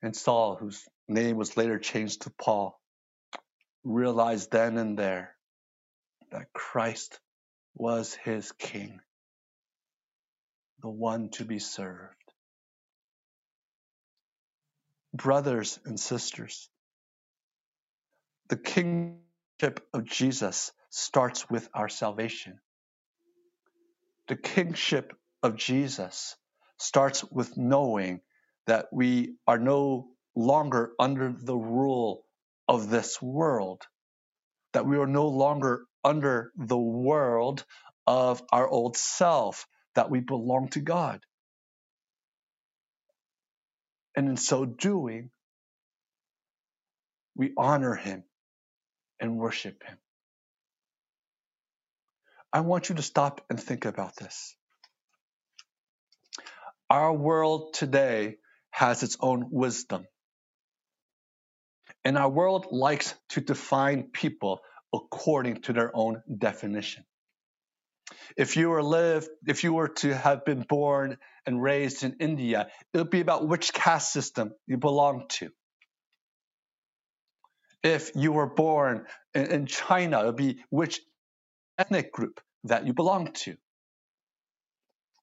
And 0.02 0.14
Saul, 0.14 0.56
whose 0.56 0.84
name 1.08 1.36
was 1.36 1.56
later 1.56 1.78
changed 1.78 2.22
to 2.22 2.30
Paul, 2.30 2.80
realized 3.84 4.50
then 4.50 4.78
and 4.78 4.98
there 4.98 5.34
that 6.32 6.52
Christ 6.52 7.18
was 7.74 8.14
his 8.14 8.52
king, 8.52 9.00
the 10.82 10.88
one 10.88 11.30
to 11.30 11.44
be 11.44 11.58
served. 11.58 12.14
Brothers 15.14 15.78
and 15.84 15.98
sisters, 15.98 16.68
the 18.48 18.56
kingship 18.56 19.86
of 19.94 20.04
Jesus 20.04 20.72
starts 20.90 21.48
with 21.50 21.68
our 21.74 21.88
salvation. 21.88 22.58
The 24.28 24.36
kingship 24.36 25.12
of 25.42 25.56
Jesus 25.56 26.36
starts 26.78 27.24
with 27.30 27.56
knowing 27.56 28.20
that 28.66 28.86
we 28.92 29.36
are 29.46 29.58
no 29.58 30.08
longer 30.34 30.92
under 30.98 31.32
the 31.32 31.56
rule 31.56 32.24
of 32.68 32.90
this 32.90 33.20
world, 33.22 33.82
that 34.72 34.86
we 34.86 34.98
are 34.98 35.06
no 35.06 35.28
longer 35.28 35.84
under 36.04 36.52
the 36.56 36.78
world 36.78 37.64
of 38.06 38.42
our 38.52 38.68
old 38.68 38.96
self, 38.96 39.66
that 39.94 40.10
we 40.10 40.20
belong 40.20 40.68
to 40.68 40.80
God. 40.80 41.20
And 44.16 44.28
in 44.28 44.36
so 44.36 44.64
doing, 44.64 45.30
we 47.34 47.52
honor 47.56 47.94
Him 47.94 48.24
and 49.20 49.36
worship 49.36 49.82
Him. 49.84 49.98
I 52.56 52.60
want 52.60 52.88
you 52.88 52.94
to 52.94 53.02
stop 53.02 53.42
and 53.50 53.60
think 53.60 53.84
about 53.84 54.16
this. 54.16 54.56
Our 56.88 57.12
world 57.12 57.74
today 57.74 58.36
has 58.70 59.02
its 59.02 59.18
own 59.20 59.48
wisdom. 59.50 60.06
And 62.02 62.16
our 62.16 62.30
world 62.30 62.68
likes 62.70 63.14
to 63.30 63.42
define 63.42 64.04
people 64.04 64.60
according 64.90 65.64
to 65.64 65.74
their 65.74 65.94
own 65.94 66.22
definition. 66.34 67.04
If 68.38 68.56
you 68.56 68.70
were 68.70 68.82
live, 68.82 69.28
if 69.46 69.62
you 69.62 69.74
were 69.74 69.88
to 69.88 70.16
have 70.16 70.46
been 70.46 70.62
born 70.62 71.18
and 71.44 71.62
raised 71.62 72.04
in 72.04 72.16
India, 72.20 72.68
it 72.94 72.96
would 72.96 73.10
be 73.10 73.20
about 73.20 73.46
which 73.46 73.74
caste 73.74 74.14
system 74.14 74.54
you 74.66 74.78
belong 74.78 75.26
to. 75.40 75.50
If 77.82 78.12
you 78.14 78.32
were 78.32 78.48
born 78.48 79.04
in, 79.34 79.44
in 79.44 79.66
China, 79.66 80.22
it 80.22 80.26
would 80.28 80.36
be 80.36 80.64
which 80.70 81.02
ethnic 81.78 82.10
group 82.10 82.40
that 82.66 82.86
you 82.86 82.92
belong 82.92 83.32
to. 83.32 83.56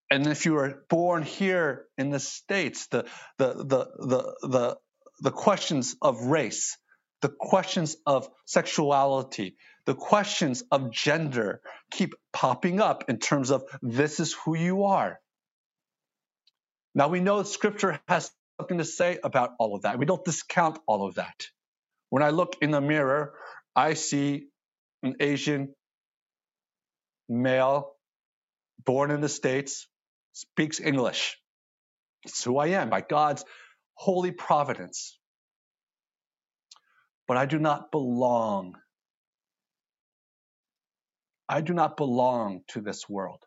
And 0.09 0.27
if 0.27 0.45
you 0.45 0.53
were 0.53 0.83
born 0.89 1.23
here 1.23 1.85
in 1.97 2.12
the 2.12 2.19
States, 2.19 2.88
the, 2.88 3.05
the, 3.38 3.53
the, 3.53 3.88
the, 3.97 4.47
the, 4.47 4.77
the 5.21 5.31
questions 5.31 5.95
of 6.01 6.25
race, 6.25 6.77
the 7.21 7.29
questions 7.29 7.95
of 8.05 8.29
sexuality, 8.45 9.55
the 9.85 9.95
questions 9.95 10.63
of 10.71 10.91
gender 10.91 11.62
keep 11.91 12.13
popping 12.31 12.79
up 12.79 13.05
in 13.09 13.17
terms 13.17 13.50
of 13.50 13.63
this 13.81 14.19
is 14.19 14.33
who 14.45 14.55
you 14.55 14.83
are. 14.83 15.19
Now 16.95 17.07
we 17.07 17.19
know 17.19 17.41
scripture 17.43 18.00
has 18.07 18.31
something 18.59 18.77
to 18.77 18.85
say 18.85 19.17
about 19.23 19.51
all 19.57 19.75
of 19.75 19.81
that. 19.81 19.97
We 19.97 20.05
don't 20.05 20.23
discount 20.23 20.77
all 20.88 21.07
of 21.07 21.15
that. 21.15 21.47
When 22.09 22.21
I 22.21 22.29
look 22.29 22.57
in 22.62 22.71
the 22.71 22.81
mirror, 22.81 23.33
I 23.75 23.96
see 23.96 24.48
an 25.01 25.15
Asian 25.20 25.74
male 27.41 27.93
born 28.85 29.11
in 29.11 29.22
the 29.22 29.29
States, 29.29 29.87
speaks 30.33 30.79
English. 30.79 31.37
It's 32.25 32.43
who 32.43 32.57
I 32.57 32.67
am 32.67 32.89
by 32.89 33.01
God's 33.01 33.46
holy 33.96 34.31
providence. 34.31 35.19
But 37.27 37.37
I 37.37 37.46
do 37.46 37.59
not 37.59 37.91
belong. 37.91 38.75
I 41.50 41.61
do 41.61 41.74
not 41.74 41.98
belong 41.98 42.61
to 42.69 42.81
this 42.81 43.07
world. 43.09 43.43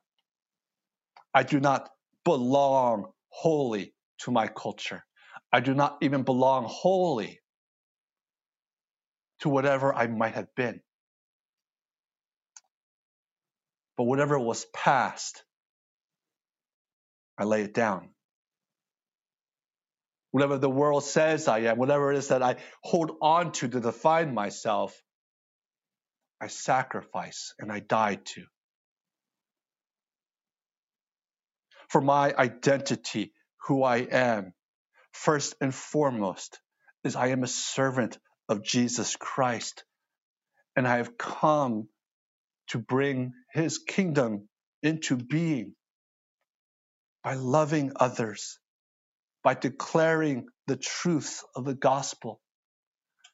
I 1.35 1.43
do 1.43 1.61
not 1.61 1.91
belong 2.25 3.07
wholly 3.31 3.95
to 4.21 4.31
my 4.31 4.49
culture. 4.49 5.05
I 5.53 5.61
do 5.61 5.75
not 5.75 5.99
even 6.03 6.23
belong 6.23 6.65
wholly 6.69 7.41
to 9.41 9.49
whatever 9.49 9.95
I 9.95 10.07
might 10.07 10.35
have 10.35 10.55
been. 10.57 10.81
But 13.97 14.05
whatever 14.05 14.39
was 14.39 14.67
past, 14.75 15.45
I 17.39 17.45
lay 17.45 17.63
it 17.63 17.75
down. 17.75 18.11
Whatever 20.33 20.59
the 20.59 20.71
world 20.71 21.05
says 21.05 21.49
I 21.49 21.61
am, 21.61 21.79
whatever 21.79 22.13
it 22.13 22.19
is 22.19 22.29
that 22.29 22.43
I 22.43 22.57
hold 22.83 23.13
on 23.23 23.53
to 23.53 23.69
to 23.69 23.81
define 23.81 24.35
myself, 24.35 25.01
I 26.41 26.49
sacrifice 26.49 27.55
and 27.59 27.73
I 27.73 27.81
die 27.81 28.17
to. 28.35 28.45
For 31.89 32.01
my 32.01 32.35
identity, 32.37 33.33
who 33.67 33.83
I 33.85 33.99
am, 33.99 34.55
first 35.13 35.55
and 35.61 35.75
foremost, 35.75 36.61
is 37.05 37.17
I 37.17 37.29
am 37.29 37.45
a 37.45 37.49
servant 37.49 38.19
of 38.49 38.65
Jesus 38.65 39.17
Christ. 39.17 39.85
And 40.77 40.89
I 40.89 40.99
have 40.99 41.19
come 41.19 41.89
to 42.69 42.79
bring 42.79 43.35
his 43.57 43.79
kingdom 43.79 44.49
into 44.83 45.17
being 45.17 45.75
by 47.25 47.35
loving 47.35 47.93
others, 47.97 48.59
by 49.45 49.55
declaring 49.55 50.47
the 50.67 50.77
truth 50.77 51.43
of 51.57 51.65
the 51.65 51.75
gospel 51.75 52.41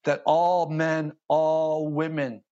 that 0.05 0.23
all 0.27 0.69
men, 0.69 1.13
all 1.29 1.89
women, 1.89 2.43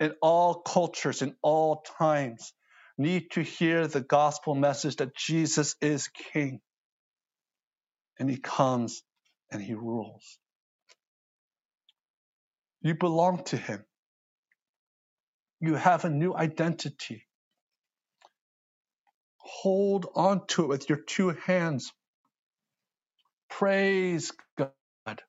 in 0.00 0.14
all 0.22 0.56
cultures, 0.62 1.22
in 1.22 1.34
all 1.42 1.82
times, 1.98 2.52
need 2.98 3.30
to 3.32 3.42
hear 3.42 3.86
the 3.86 4.00
gospel 4.00 4.54
message 4.54 4.96
that 4.96 5.16
Jesus 5.16 5.76
is 5.80 6.08
King 6.32 6.60
and 8.18 8.30
he 8.30 8.36
comes 8.38 9.02
and 9.50 9.62
he 9.62 9.74
rules. 9.74 10.38
You 12.82 12.94
belong 12.94 13.44
to 13.44 13.56
him. 13.56 13.84
You 15.60 15.74
have 15.76 16.04
a 16.04 16.10
new 16.10 16.34
identity. 16.34 17.24
Hold 19.38 20.06
on 20.16 20.46
to 20.48 20.64
it 20.64 20.68
with 20.68 20.88
your 20.90 20.98
two 21.00 21.30
hands. 21.30 21.92
Praise 23.50 24.32
God. 24.58 25.22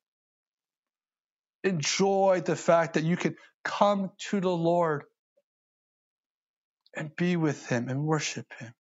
Enjoy 1.64 2.42
the 2.46 2.56
fact 2.58 2.96
that 2.96 3.04
you 3.06 3.18
can 3.18 3.36
come 3.64 4.12
to 4.32 4.42
the 4.42 4.50
Lord 4.50 5.04
and 6.96 7.16
be 7.16 7.38
with 7.38 7.68
Him 7.68 7.90
and 7.90 8.06
worship 8.06 8.48
Him. 8.60 8.74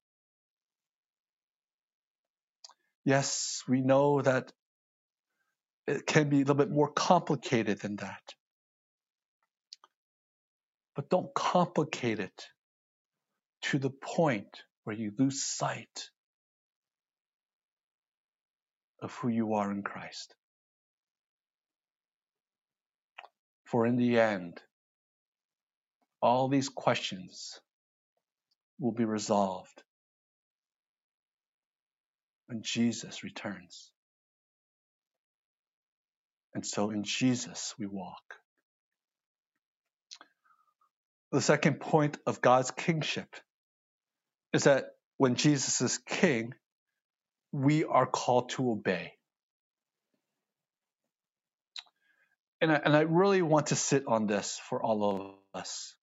Yes, 3.06 3.64
we 3.68 3.82
know 3.82 4.22
that 4.22 4.52
it 5.88 6.08
can 6.08 6.30
be 6.30 6.38
a 6.38 6.40
little 6.42 6.56
bit 6.56 6.72
more 6.72 6.92
complicated 6.92 7.82
than 7.82 7.98
that. 7.98 8.22
But 10.98 11.12
don't 11.12 11.32
complicate 11.36 12.20
it 12.20 12.48
to 13.62 13.78
the 13.78 13.92
point 13.92 14.64
where 14.84 14.96
you 14.96 15.12
lose 15.16 15.44
sight 15.44 16.10
of 19.00 19.14
who 19.14 19.28
you 19.28 19.54
are 19.54 19.72
in 19.72 19.84
Christ. 19.84 20.34
For 23.66 23.86
in 23.86 23.96
the 23.96 24.20
end, 24.20 24.60
all 26.20 26.48
these 26.48 26.68
questions 26.68 27.60
will 28.80 28.92
be 28.92 29.06
resolved 29.06 29.84
when 32.48 32.64
Jesus 32.64 33.24
returns. 33.24 33.92
And 36.56 36.66
so 36.66 36.90
in 36.90 37.04
Jesus 37.04 37.76
we 37.78 37.86
walk. 37.86 38.24
The 41.38 41.44
second 41.44 41.80
point 41.80 42.18
of 42.26 42.42
God's 42.42 42.72
kingship 42.72 43.28
is 44.54 44.64
that 44.64 44.86
when 45.18 45.36
Jesus 45.36 45.82
is 45.82 46.00
king, 46.00 46.56
we 47.52 47.84
are 47.84 48.08
called 48.08 48.50
to 48.54 48.72
obey. 48.72 49.14
And 52.60 52.72
I, 52.72 52.82
and 52.84 52.98
I 52.98 53.02
really 53.02 53.44
want 53.44 53.68
to 53.68 53.76
sit 53.76 54.06
on 54.08 54.26
this 54.26 54.60
for 54.68 54.82
all 54.82 55.04
of 55.04 55.62
us. 55.62 55.94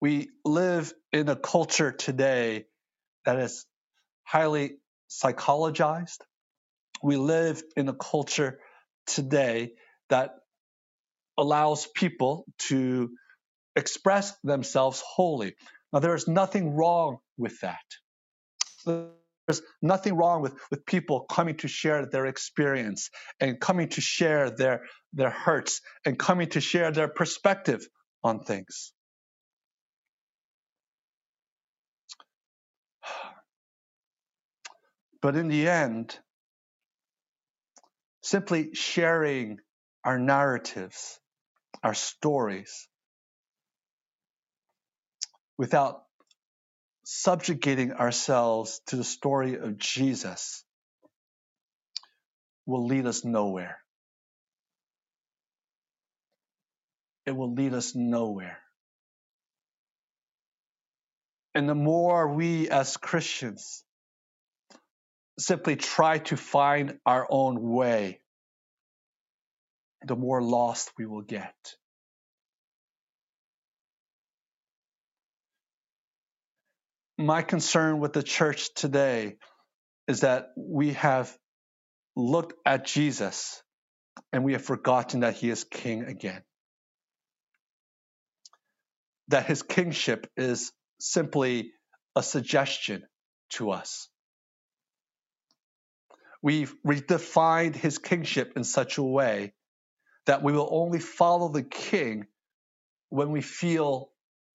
We 0.00 0.28
live 0.44 0.92
in 1.12 1.28
a 1.28 1.34
culture 1.34 1.90
today 1.90 2.66
that 3.24 3.36
is 3.40 3.66
highly 4.22 4.76
psychologized. 5.10 6.18
We 7.02 7.16
live 7.16 7.64
in 7.76 7.88
a 7.88 7.94
culture 7.94 8.60
today 9.08 9.72
that 10.08 10.36
allows 11.38 11.86
people 11.86 12.44
to 12.68 13.10
express 13.76 14.36
themselves 14.44 15.02
wholly. 15.06 15.54
Now, 15.92 16.00
there 16.00 16.14
is 16.14 16.28
nothing 16.28 16.74
wrong 16.74 17.18
with 17.36 17.60
that. 17.60 17.80
There's 18.86 19.62
nothing 19.80 20.14
wrong 20.16 20.42
with, 20.42 20.54
with 20.70 20.86
people 20.86 21.22
coming 21.22 21.56
to 21.58 21.68
share 21.68 22.06
their 22.06 22.26
experience 22.26 23.10
and 23.40 23.60
coming 23.60 23.88
to 23.90 24.00
share 24.00 24.50
their, 24.50 24.82
their 25.12 25.30
hurts 25.30 25.80
and 26.04 26.18
coming 26.18 26.48
to 26.50 26.60
share 26.60 26.92
their 26.92 27.08
perspective 27.08 27.86
on 28.22 28.40
things. 28.40 28.92
But 35.20 35.36
in 35.36 35.48
the 35.48 35.68
end, 35.68 36.18
simply 38.22 38.74
sharing 38.74 39.58
our 40.04 40.18
narratives, 40.18 41.20
our 41.82 41.94
stories, 41.94 42.88
without 45.58 46.02
subjugating 47.04 47.92
ourselves 47.92 48.80
to 48.86 48.96
the 48.96 49.04
story 49.04 49.56
of 49.56 49.78
Jesus 49.78 50.64
will 52.66 52.86
lead 52.86 53.06
us 53.06 53.24
nowhere. 53.24 53.78
It 57.26 57.32
will 57.32 57.54
lead 57.54 57.74
us 57.74 57.94
nowhere. 57.94 58.58
And 61.54 61.68
the 61.68 61.74
more 61.74 62.34
we 62.34 62.70
as 62.70 62.96
Christians 62.96 63.84
simply 65.38 65.76
try 65.76 66.18
to 66.18 66.36
find 66.36 66.98
our 67.04 67.26
own 67.28 67.60
way, 67.60 68.21
the 70.06 70.16
more 70.16 70.42
lost 70.42 70.90
we 70.98 71.06
will 71.06 71.22
get. 71.22 71.54
My 77.18 77.42
concern 77.42 78.00
with 78.00 78.12
the 78.12 78.22
church 78.22 78.74
today 78.74 79.36
is 80.08 80.20
that 80.20 80.48
we 80.56 80.94
have 80.94 81.36
looked 82.16 82.54
at 82.66 82.84
Jesus 82.86 83.62
and 84.32 84.44
we 84.44 84.52
have 84.52 84.64
forgotten 84.64 85.20
that 85.20 85.34
he 85.34 85.50
is 85.50 85.64
king 85.64 86.04
again. 86.04 86.42
That 89.28 89.46
his 89.46 89.62
kingship 89.62 90.26
is 90.36 90.72
simply 91.00 91.72
a 92.16 92.22
suggestion 92.22 93.04
to 93.50 93.70
us. 93.70 94.08
We've 96.42 96.74
redefined 96.84 97.76
his 97.76 97.98
kingship 97.98 98.54
in 98.56 98.64
such 98.64 98.98
a 98.98 99.02
way 99.02 99.54
that 100.26 100.42
we 100.42 100.52
will 100.52 100.68
only 100.70 100.98
follow 100.98 101.48
the 101.48 101.62
king 101.62 102.26
when 103.10 103.30
we 103.30 103.40
feel 103.40 104.10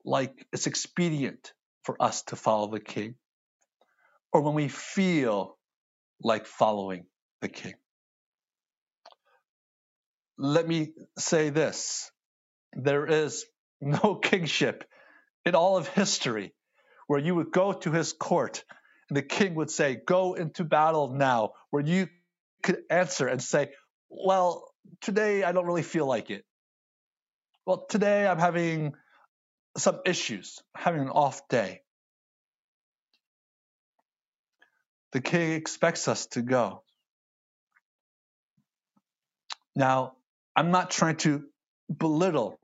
like 0.05 0.47
it's 0.53 0.67
expedient 0.67 1.53
for 1.83 2.01
us 2.01 2.23
to 2.23 2.35
follow 2.35 2.71
the 2.71 2.79
king 2.79 3.15
or 4.31 4.41
when 4.41 4.53
we 4.53 4.67
feel 4.67 5.57
like 6.21 6.45
following 6.45 7.05
the 7.41 7.47
king. 7.49 7.73
Let 10.37 10.67
me 10.67 10.93
say 11.17 11.49
this 11.49 12.11
there 12.73 13.05
is 13.05 13.45
no 13.81 14.15
kingship 14.23 14.83
in 15.45 15.55
all 15.55 15.77
of 15.77 15.87
history 15.87 16.53
where 17.07 17.19
you 17.19 17.35
would 17.35 17.51
go 17.51 17.73
to 17.73 17.91
his 17.91 18.13
court 18.13 18.63
and 19.09 19.17
the 19.17 19.21
king 19.21 19.55
would 19.55 19.71
say, 19.71 19.95
Go 19.95 20.33
into 20.33 20.63
battle 20.63 21.13
now, 21.13 21.51
where 21.69 21.83
you 21.83 22.07
could 22.63 22.79
answer 22.89 23.27
and 23.27 23.41
say, 23.41 23.71
Well, 24.09 24.73
today 25.01 25.43
I 25.43 25.51
don't 25.51 25.65
really 25.65 25.83
feel 25.83 26.05
like 26.05 26.29
it. 26.29 26.43
Well, 27.65 27.85
today 27.89 28.27
I'm 28.27 28.39
having 28.39 28.93
some 29.77 29.99
issues, 30.05 30.59
having 30.75 31.01
an 31.01 31.09
off 31.09 31.47
day. 31.49 31.81
The 35.11 35.21
king 35.21 35.53
expects 35.53 36.07
us 36.07 36.27
to 36.27 36.41
go. 36.41 36.83
Now, 39.75 40.13
I'm 40.55 40.71
not 40.71 40.89
trying 40.91 41.17
to 41.17 41.43
belittle 41.95 42.59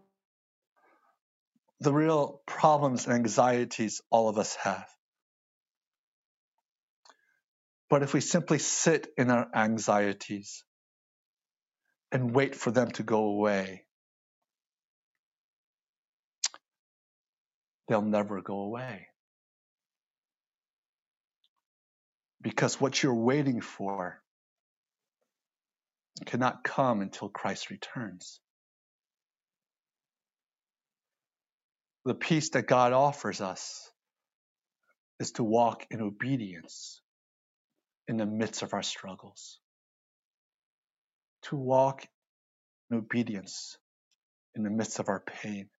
the 1.80 1.94
real 1.94 2.42
problems 2.46 3.06
and 3.06 3.14
anxieties 3.14 4.02
all 4.10 4.30
of 4.30 4.38
us 4.38 4.56
have. 4.64 4.88
But 7.90 8.04
if 8.04 8.14
we 8.14 8.22
simply 8.22 8.58
sit 8.58 9.08
in 9.18 9.30
our 9.30 9.48
anxieties 9.54 10.64
and 12.13 12.34
wait 12.34 12.56
for 12.56 12.71
them 12.71 12.91
to 12.91 13.04
go 13.04 13.26
away, 13.26 13.84
they'll 17.89 18.04
never 18.04 18.41
go 18.41 18.62
away. 18.62 19.08
Because 22.41 22.80
what 22.80 23.02
you're 23.04 23.13
waiting 23.15 23.62
for 23.62 24.21
cannot 26.26 26.63
come 26.63 27.02
until 27.02 27.30
Christ 27.30 27.71
returns. 27.71 28.39
The 32.06 32.15
peace 32.15 32.49
that 32.52 32.67
God 32.67 32.93
offers 32.93 33.41
us 33.41 33.89
is 35.19 35.32
to 35.34 35.43
walk 35.43 35.88
in 35.89 36.02
obedience 36.02 37.02
in 38.08 38.17
the 38.17 38.26
midst 38.26 38.62
of 38.63 38.73
our 38.73 38.84
struggles, 38.84 39.60
to 41.43 41.56
walk 41.56 42.06
in 42.89 42.97
obedience 42.97 43.77
in 44.56 44.63
the 44.63 44.69
midst 44.69 44.99
of 44.99 45.10
our 45.10 45.19
pain, 45.19 45.69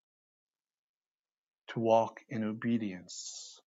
to 1.68 1.81
walk 1.81 2.20
in 2.29 2.44
obedience 2.44 3.61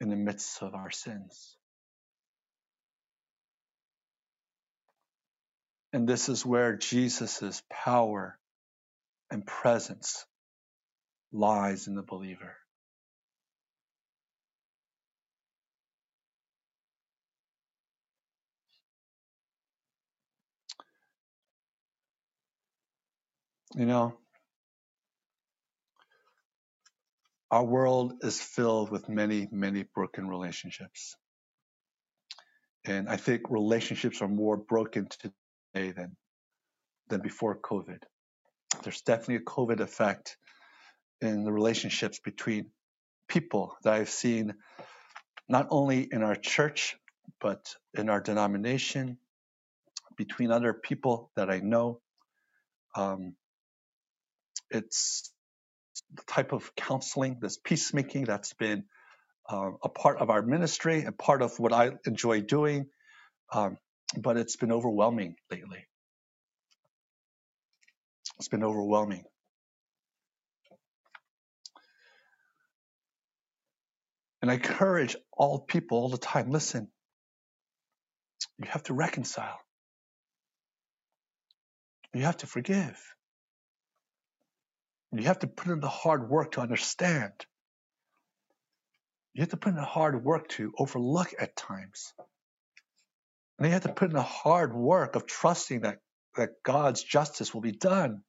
in 0.00 0.08
the 0.08 0.16
midst 0.16 0.62
of 0.62 0.74
our 0.74 0.90
sins. 0.90 1.56
And 5.92 6.08
this 6.08 6.28
is 6.28 6.44
where 6.44 6.76
Jesus' 6.76 7.62
power 7.70 8.38
and 9.30 9.46
presence 9.46 10.24
lies 11.32 11.86
in 11.86 11.94
the 11.94 12.02
believer. 12.02 12.56
You 23.74 23.86
know, 23.86 24.14
our 27.50 27.64
world 27.64 28.12
is 28.22 28.38
filled 28.38 28.90
with 28.90 29.08
many, 29.08 29.48
many 29.50 29.84
broken 29.94 30.28
relationships. 30.28 31.16
And 32.84 33.08
I 33.08 33.16
think 33.16 33.42
relationships 33.48 34.20
are 34.20 34.28
more 34.28 34.58
broken 34.58 35.08
today 35.08 35.92
than, 35.92 36.16
than 37.08 37.22
before 37.22 37.58
COVID. 37.58 38.02
There's 38.82 39.00
definitely 39.02 39.36
a 39.36 39.40
COVID 39.40 39.80
effect 39.80 40.36
in 41.22 41.44
the 41.44 41.52
relationships 41.52 42.18
between 42.18 42.66
people 43.26 43.76
that 43.84 43.94
I've 43.94 44.10
seen 44.10 44.54
not 45.48 45.68
only 45.70 46.08
in 46.10 46.22
our 46.22 46.34
church, 46.34 46.96
but 47.40 47.74
in 47.94 48.10
our 48.10 48.20
denomination, 48.20 49.16
between 50.16 50.50
other 50.50 50.74
people 50.74 51.30
that 51.36 51.48
I 51.48 51.60
know. 51.60 52.00
Um, 52.94 53.34
it's 54.74 55.32
the 56.14 56.22
type 56.26 56.52
of 56.52 56.74
counseling, 56.76 57.38
this 57.40 57.58
peacemaking 57.58 58.24
that's 58.24 58.52
been 58.54 58.84
uh, 59.48 59.70
a 59.82 59.88
part 59.88 60.18
of 60.18 60.30
our 60.30 60.42
ministry 60.42 61.02
and 61.02 61.16
part 61.16 61.42
of 61.42 61.58
what 61.58 61.72
I 61.72 61.92
enjoy 62.06 62.40
doing. 62.40 62.86
Um, 63.52 63.76
but 64.16 64.36
it's 64.36 64.56
been 64.56 64.72
overwhelming 64.72 65.36
lately. 65.50 65.86
It's 68.38 68.48
been 68.48 68.64
overwhelming. 68.64 69.24
And 74.40 74.50
I 74.50 74.54
encourage 74.54 75.16
all 75.32 75.60
people 75.60 75.98
all 75.98 76.08
the 76.08 76.18
time 76.18 76.50
listen, 76.50 76.88
you 78.58 78.68
have 78.68 78.82
to 78.84 78.94
reconcile, 78.94 79.58
you 82.12 82.22
have 82.22 82.38
to 82.38 82.46
forgive. 82.46 83.00
You 85.12 85.24
have 85.24 85.40
to 85.40 85.46
put 85.46 85.70
in 85.70 85.80
the 85.80 85.88
hard 85.88 86.28
work 86.28 86.52
to 86.52 86.60
understand. 86.60 87.32
You 89.34 89.42
have 89.42 89.50
to 89.50 89.56
put 89.56 89.70
in 89.70 89.76
the 89.76 89.82
hard 89.82 90.24
work 90.24 90.48
to 90.50 90.72
overlook 90.78 91.34
at 91.38 91.54
times. 91.54 92.14
And 93.58 93.66
you 93.66 93.72
have 93.72 93.82
to 93.82 93.92
put 93.92 94.08
in 94.08 94.14
the 94.14 94.22
hard 94.22 94.74
work 94.74 95.14
of 95.14 95.26
trusting 95.26 95.82
that, 95.82 95.98
that 96.36 96.62
God's 96.64 97.02
justice 97.02 97.52
will 97.52 97.60
be 97.60 97.72
done. 97.72 98.22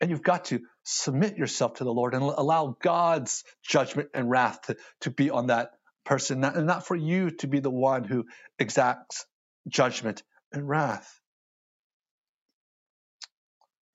And 0.00 0.10
you've 0.10 0.22
got 0.22 0.46
to 0.46 0.60
submit 0.82 1.36
yourself 1.36 1.74
to 1.74 1.84
the 1.84 1.92
Lord 1.92 2.14
and 2.14 2.24
allow 2.24 2.76
God's 2.82 3.44
judgment 3.62 4.08
and 4.14 4.28
wrath 4.28 4.62
to, 4.62 4.76
to 5.02 5.10
be 5.10 5.30
on 5.30 5.46
that 5.46 5.70
person, 6.04 6.42
and 6.42 6.66
not 6.66 6.86
for 6.86 6.96
you 6.96 7.30
to 7.30 7.46
be 7.46 7.60
the 7.60 7.70
one 7.70 8.02
who 8.02 8.24
exacts 8.58 9.26
judgment 9.68 10.24
and 10.52 10.68
wrath. 10.68 11.21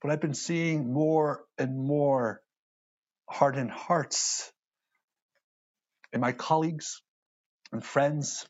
But 0.02 0.12
I've 0.12 0.22
been 0.22 0.34
seeing 0.34 0.94
more 0.94 1.44
and 1.58 1.78
more 1.78 2.42
hardened 3.30 3.72
hearts 3.72 4.52
in 6.14 6.22
my 6.22 6.32
colleagues 6.32 7.02
and 7.72 7.84
friends. 7.84 8.48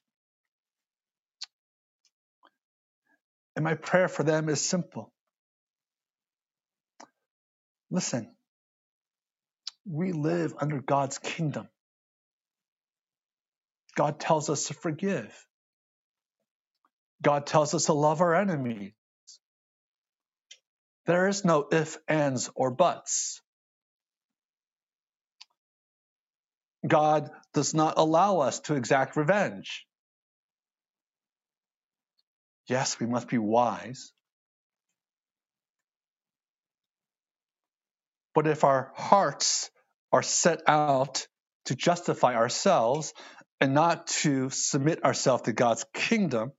And 3.55 3.63
my 3.63 3.75
prayer 3.75 4.07
for 4.07 4.23
them 4.23 4.49
is 4.49 4.61
simple. 4.61 5.11
Listen, 7.89 8.35
we 9.85 10.11
live 10.11 10.53
under 10.59 10.81
God's 10.81 11.17
kingdom. 11.17 11.69
God 13.95 14.19
tells 14.19 14.49
us 14.49 14.67
to 14.67 14.73
forgive. 14.75 15.33
God 17.21 17.47
tells 17.47 17.73
us 17.73 17.85
to 17.85 17.93
love 17.93 18.21
our 18.21 18.35
enemies. 18.35 18.91
There 21.07 21.27
is 21.27 21.45
no 21.45 21.67
if, 21.71 21.97
ands, 22.07 22.49
or 22.55 22.69
buts. 22.71 23.41
God 26.85 27.31
does 27.53 27.73
not 27.73 27.95
allow 27.97 28.39
us 28.39 28.59
to 28.61 28.75
exact 28.75 29.15
revenge. 29.15 29.85
Yes, 32.67 32.99
we 32.99 33.07
must 33.07 33.29
be 33.29 33.37
wise. 33.37 34.11
But 38.35 38.47
if 38.47 38.63
our 38.63 38.91
hearts 38.95 39.71
are 40.11 40.23
set 40.23 40.61
out 40.67 41.27
to 41.65 41.75
justify 41.75 42.35
ourselves 42.35 43.13
and 43.59 43.73
not 43.73 44.07
to 44.07 44.49
submit 44.49 45.03
ourselves 45.03 45.43
to 45.43 45.53
God's 45.53 45.85
kingdom, 45.93 46.51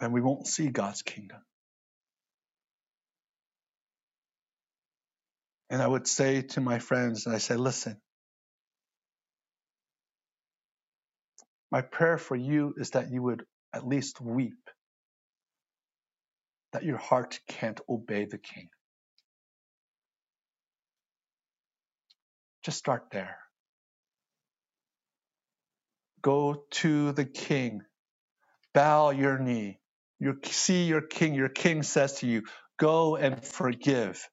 then 0.00 0.12
we 0.12 0.20
won't 0.22 0.46
see 0.46 0.68
God's 0.68 1.02
kingdom. 1.02 1.40
And 5.70 5.82
I 5.82 5.86
would 5.86 6.06
say 6.08 6.42
to 6.42 6.60
my 6.60 6.78
friends, 6.80 7.26
and 7.26 7.34
I 7.34 7.38
say, 7.38 7.56
listen, 7.56 7.96
my 11.70 11.82
prayer 11.82 12.18
for 12.18 12.36
you 12.36 12.74
is 12.78 12.90
that 12.90 13.10
you 13.10 13.22
would 13.22 13.44
at 13.74 13.86
least 13.86 14.20
weep 14.20 14.58
that 16.72 16.84
your 16.84 16.98
heart 16.98 17.40
can't 17.48 17.80
obey 17.88 18.26
the 18.26 18.38
king. 18.38 18.68
Just 22.64 22.78
start 22.78 23.06
there. 23.12 23.38
Go 26.22 26.64
to 26.72 27.12
the 27.12 27.26
king, 27.26 27.82
bow 28.74 29.10
your 29.10 29.38
knee. 29.38 29.79
You 30.20 30.38
see 30.44 30.84
your 30.86 31.02
king, 31.02 31.34
your 31.34 31.50
king 31.50 31.84
says 31.84 32.14
to 32.20 32.28
you, 32.28 32.44
Go 32.78 33.16
and 33.16 33.44
forgive. 33.44 34.28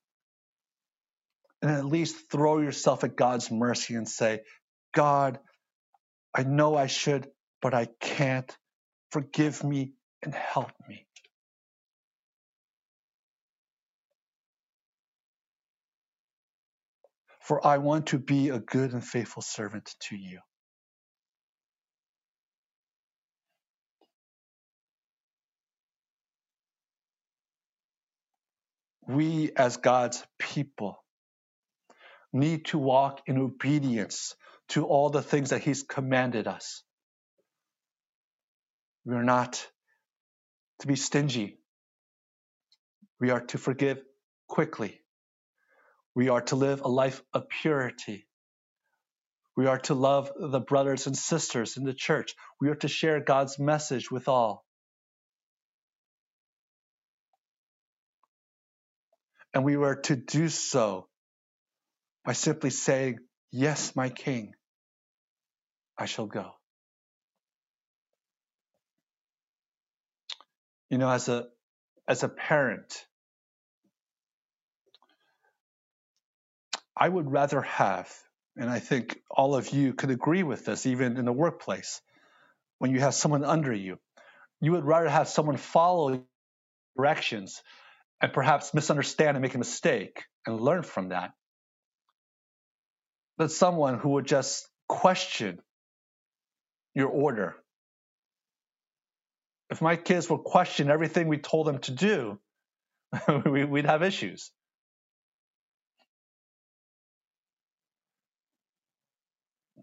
And 1.61 1.71
at 1.71 1.85
least 1.85 2.31
throw 2.31 2.59
yourself 2.59 3.03
at 3.03 3.15
God's 3.17 3.51
mercy 3.51 3.95
and 3.95 4.07
say, 4.09 4.41
God, 4.95 5.39
I 6.35 6.43
know 6.43 6.75
I 6.75 6.87
should, 6.87 7.27
but 7.61 7.73
I 7.73 7.87
can't. 8.01 8.55
Forgive 9.11 9.63
me 9.63 9.93
and 10.23 10.33
help 10.35 10.71
me. 10.89 11.07
For 17.41 17.65
I 17.65 17.79
want 17.79 18.07
to 18.07 18.19
be 18.19 18.49
a 18.49 18.59
good 18.59 18.93
and 18.93 19.03
faithful 19.05 19.43
servant 19.43 19.95
to 20.09 20.17
you. 20.17 20.39
We 29.07 29.51
as 29.55 29.77
God's 29.77 30.25
people 30.37 31.03
need 32.33 32.65
to 32.65 32.77
walk 32.77 33.21
in 33.27 33.37
obedience 33.37 34.35
to 34.69 34.85
all 34.85 35.09
the 35.09 35.21
things 35.21 35.51
that 35.51 35.61
He's 35.61 35.83
commanded 35.83 36.47
us. 36.47 36.83
We 39.05 39.15
are 39.15 39.23
not 39.23 39.65
to 40.79 40.87
be 40.87 40.95
stingy. 40.97 41.59
We 43.19 43.31
are 43.31 43.41
to 43.41 43.57
forgive 43.57 44.01
quickly. 44.47 45.01
We 46.13 46.29
are 46.29 46.41
to 46.41 46.55
live 46.55 46.81
a 46.81 46.89
life 46.89 47.21
of 47.33 47.47
purity. 47.49 48.27
We 49.55 49.67
are 49.67 49.79
to 49.81 49.93
love 49.93 50.31
the 50.37 50.59
brothers 50.59 51.07
and 51.07 51.17
sisters 51.17 51.77
in 51.77 51.83
the 51.85 51.93
church. 51.93 52.35
We 52.61 52.69
are 52.69 52.75
to 52.75 52.87
share 52.87 53.19
God's 53.21 53.57
message 53.57 54.11
with 54.11 54.27
all. 54.27 54.66
And 59.53 59.63
we 59.65 59.77
were 59.77 59.97
to 60.03 60.15
do 60.17 60.49
so 60.49 61.07
by 62.25 62.33
simply 62.33 62.71
saying, 62.71 63.19
Yes, 63.51 63.95
my 63.95 64.09
King, 64.09 64.53
I 65.97 66.05
shall 66.05 66.27
go. 66.27 66.51
You 70.89 70.99
know, 70.99 71.09
as 71.09 71.29
a 71.29 71.47
as 72.07 72.23
a 72.23 72.29
parent, 72.29 73.05
I 76.97 77.09
would 77.09 77.31
rather 77.31 77.61
have, 77.61 78.11
and 78.57 78.69
I 78.69 78.79
think 78.79 79.19
all 79.31 79.55
of 79.55 79.69
you 79.71 79.93
could 79.93 80.11
agree 80.11 80.43
with 80.43 80.65
this, 80.65 80.85
even 80.85 81.17
in 81.17 81.25
the 81.25 81.33
workplace, 81.33 82.01
when 82.79 82.91
you 82.91 82.99
have 83.01 83.13
someone 83.15 83.45
under 83.45 83.73
you, 83.73 83.99
you 84.61 84.73
would 84.73 84.85
rather 84.85 85.09
have 85.09 85.27
someone 85.29 85.57
follow 85.57 86.23
directions 86.97 87.61
and 88.21 88.33
perhaps 88.33 88.73
misunderstand 88.73 89.37
and 89.37 89.41
make 89.41 89.55
a 89.55 89.59
mistake 89.59 90.23
and 90.45 90.59
learn 90.59 90.83
from 90.83 91.09
that. 91.09 91.31
But 93.37 93.51
someone 93.51 93.99
who 93.99 94.09
would 94.09 94.25
just 94.25 94.67
question 94.87 95.59
your 96.95 97.09
order. 97.09 97.55
If 99.69 99.81
my 99.81 99.95
kids 99.95 100.29
would 100.29 100.43
question 100.43 100.89
everything 100.89 101.27
we 101.27 101.37
told 101.37 101.67
them 101.67 101.79
to 101.79 101.91
do, 101.91 102.39
we'd 103.45 103.85
have 103.85 104.01
issues. 104.01 104.51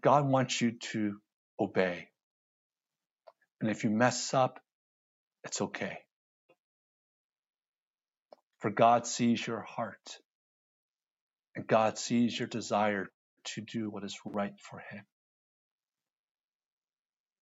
God 0.01 0.27
wants 0.27 0.59
you 0.61 0.73
to 0.91 1.17
obey. 1.59 2.09
And 3.61 3.71
if 3.71 3.83
you 3.83 3.89
mess 3.89 4.33
up, 4.33 4.59
it's 5.43 5.61
okay. 5.61 5.99
For 8.65 8.71
God 8.71 9.05
sees 9.05 9.45
your 9.45 9.61
heart, 9.61 10.17
and 11.55 11.67
God 11.67 11.99
sees 11.99 12.39
your 12.39 12.47
desire 12.47 13.11
to 13.53 13.61
do 13.61 13.91
what 13.91 14.03
is 14.03 14.17
right 14.25 14.59
for 14.59 14.79
Him. 14.89 15.05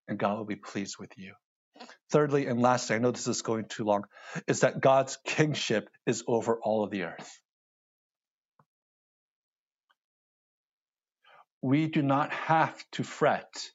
And 0.06 0.18
God 0.18 0.36
will 0.36 0.44
be 0.44 0.56
pleased 0.56 0.98
with 0.98 1.16
you. 1.16 1.32
Thirdly, 2.10 2.46
and 2.46 2.60
lastly, 2.60 2.96
I 2.96 2.98
know 2.98 3.10
this 3.10 3.26
is 3.26 3.40
going 3.40 3.64
too 3.70 3.84
long, 3.84 4.04
is 4.46 4.60
that 4.60 4.82
God's 4.82 5.16
kingship 5.24 5.88
is 6.04 6.22
over 6.26 6.60
all 6.60 6.84
of 6.84 6.90
the 6.90 7.04
earth. 7.04 7.40
We 11.62 11.86
do 11.86 12.02
not 12.02 12.34
have 12.34 12.76
to 12.92 13.02
fret 13.02 13.70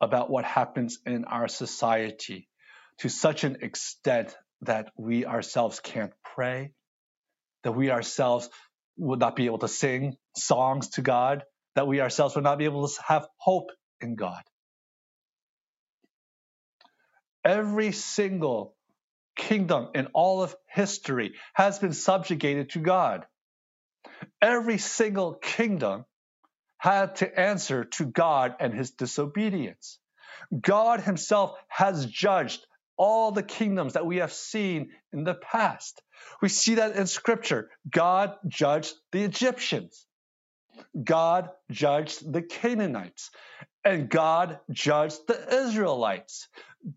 about 0.00 0.30
what 0.30 0.44
happens 0.44 0.98
in 1.06 1.26
our 1.26 1.46
society 1.46 2.48
to 2.98 3.08
such 3.08 3.44
an 3.44 3.58
extent 3.62 4.36
that 4.62 4.90
we 4.96 5.26
ourselves 5.26 5.80
can't 5.80 6.12
pray, 6.24 6.72
that 7.64 7.72
we 7.72 7.90
ourselves 7.90 8.48
would 8.96 9.18
not 9.18 9.36
be 9.36 9.46
able 9.46 9.58
to 9.58 9.68
sing 9.68 10.16
songs 10.36 10.90
to 10.90 11.02
God, 11.02 11.44
that 11.74 11.86
we 11.86 12.00
ourselves 12.00 12.34
would 12.34 12.44
not 12.44 12.58
be 12.58 12.64
able 12.64 12.86
to 12.86 13.02
have 13.06 13.26
hope 13.36 13.70
in 14.00 14.14
God. 14.14 14.42
Every 17.44 17.92
single 17.92 18.76
kingdom 19.36 19.88
in 19.94 20.06
all 20.14 20.42
of 20.42 20.54
history 20.68 21.34
has 21.54 21.78
been 21.78 21.92
subjugated 21.92 22.70
to 22.70 22.80
God. 22.80 23.26
Every 24.40 24.78
single 24.78 25.34
kingdom 25.34 26.04
had 26.78 27.16
to 27.16 27.40
answer 27.40 27.84
to 27.84 28.04
God 28.04 28.56
and 28.60 28.74
his 28.74 28.90
disobedience. 28.90 29.98
God 30.60 31.00
himself 31.00 31.56
has 31.68 32.06
judged 32.06 32.64
all 32.96 33.32
the 33.32 33.42
kingdoms 33.42 33.94
that 33.94 34.06
we 34.06 34.18
have 34.18 34.32
seen 34.32 34.90
in 35.12 35.24
the 35.24 35.34
past. 35.34 36.02
We 36.40 36.48
see 36.48 36.76
that 36.76 36.96
in 36.96 37.06
scripture. 37.06 37.70
God 37.90 38.34
judged 38.46 38.94
the 39.12 39.22
Egyptians. 39.24 40.06
God 41.02 41.50
judged 41.70 42.32
the 42.32 42.42
Canaanites. 42.42 43.30
And 43.84 44.08
God 44.08 44.60
judged 44.70 45.26
the 45.26 45.64
Israelites. 45.64 46.48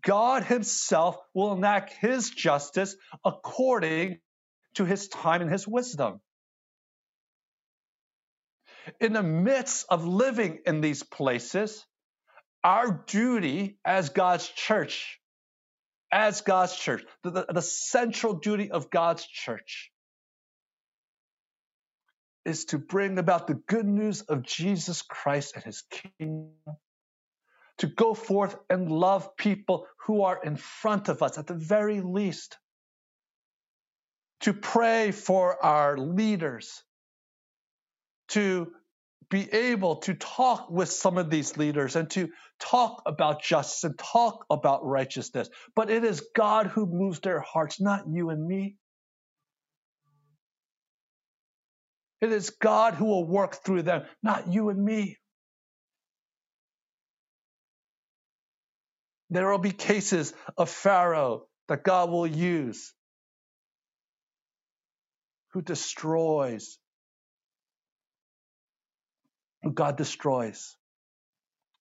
God 0.02 0.44
himself 0.44 1.16
will 1.34 1.52
enact 1.52 1.92
his 1.92 2.30
justice 2.30 2.96
according 3.24 4.18
to 4.74 4.84
his 4.84 5.08
time 5.08 5.42
and 5.42 5.50
his 5.50 5.66
wisdom. 5.66 6.20
In 9.00 9.12
the 9.12 9.22
midst 9.22 9.86
of 9.88 10.06
living 10.06 10.60
in 10.64 10.80
these 10.80 11.02
places, 11.02 11.84
our 12.62 13.04
duty 13.06 13.78
as 13.84 14.10
God's 14.10 14.48
church, 14.48 15.20
as 16.12 16.40
God's 16.40 16.76
church, 16.76 17.04
the, 17.22 17.30
the, 17.30 17.46
the 17.54 17.62
central 17.62 18.34
duty 18.34 18.70
of 18.70 18.90
God's 18.90 19.26
church 19.26 19.90
is 22.44 22.66
to 22.66 22.78
bring 22.78 23.18
about 23.18 23.48
the 23.48 23.54
good 23.54 23.86
news 23.86 24.22
of 24.22 24.42
Jesus 24.42 25.02
Christ 25.02 25.54
and 25.56 25.64
his 25.64 25.82
kingdom, 25.90 26.52
to 27.78 27.86
go 27.88 28.14
forth 28.14 28.56
and 28.70 28.90
love 28.90 29.36
people 29.36 29.86
who 30.06 30.22
are 30.22 30.40
in 30.42 30.56
front 30.56 31.08
of 31.08 31.22
us 31.22 31.38
at 31.38 31.48
the 31.48 31.54
very 31.54 32.00
least, 32.00 32.56
to 34.40 34.54
pray 34.54 35.10
for 35.10 35.62
our 35.64 35.98
leaders, 35.98 36.82
to 38.28 38.72
be 39.30 39.52
able 39.52 39.96
to 39.96 40.14
talk 40.14 40.70
with 40.70 40.90
some 40.90 41.18
of 41.18 41.30
these 41.30 41.56
leaders 41.56 41.96
and 41.96 42.08
to 42.10 42.28
talk 42.60 43.02
about 43.06 43.42
justice 43.42 43.84
and 43.84 43.98
talk 43.98 44.44
about 44.50 44.84
righteousness. 44.84 45.48
But 45.74 45.90
it 45.90 46.04
is 46.04 46.26
God 46.34 46.68
who 46.68 46.86
moves 46.86 47.20
their 47.20 47.40
hearts, 47.40 47.80
not 47.80 48.04
you 48.08 48.30
and 48.30 48.46
me. 48.46 48.76
It 52.20 52.32
is 52.32 52.50
God 52.50 52.94
who 52.94 53.06
will 53.06 53.26
work 53.26 53.64
through 53.64 53.82
them, 53.82 54.04
not 54.22 54.52
you 54.52 54.70
and 54.70 54.82
me. 54.82 55.18
There 59.30 59.50
will 59.50 59.58
be 59.58 59.72
cases 59.72 60.32
of 60.56 60.70
Pharaoh 60.70 61.46
that 61.68 61.82
God 61.82 62.10
will 62.10 62.26
use 62.26 62.94
who 65.52 65.62
destroys, 65.62 66.78
God 69.72 69.96
destroys. 69.98 70.76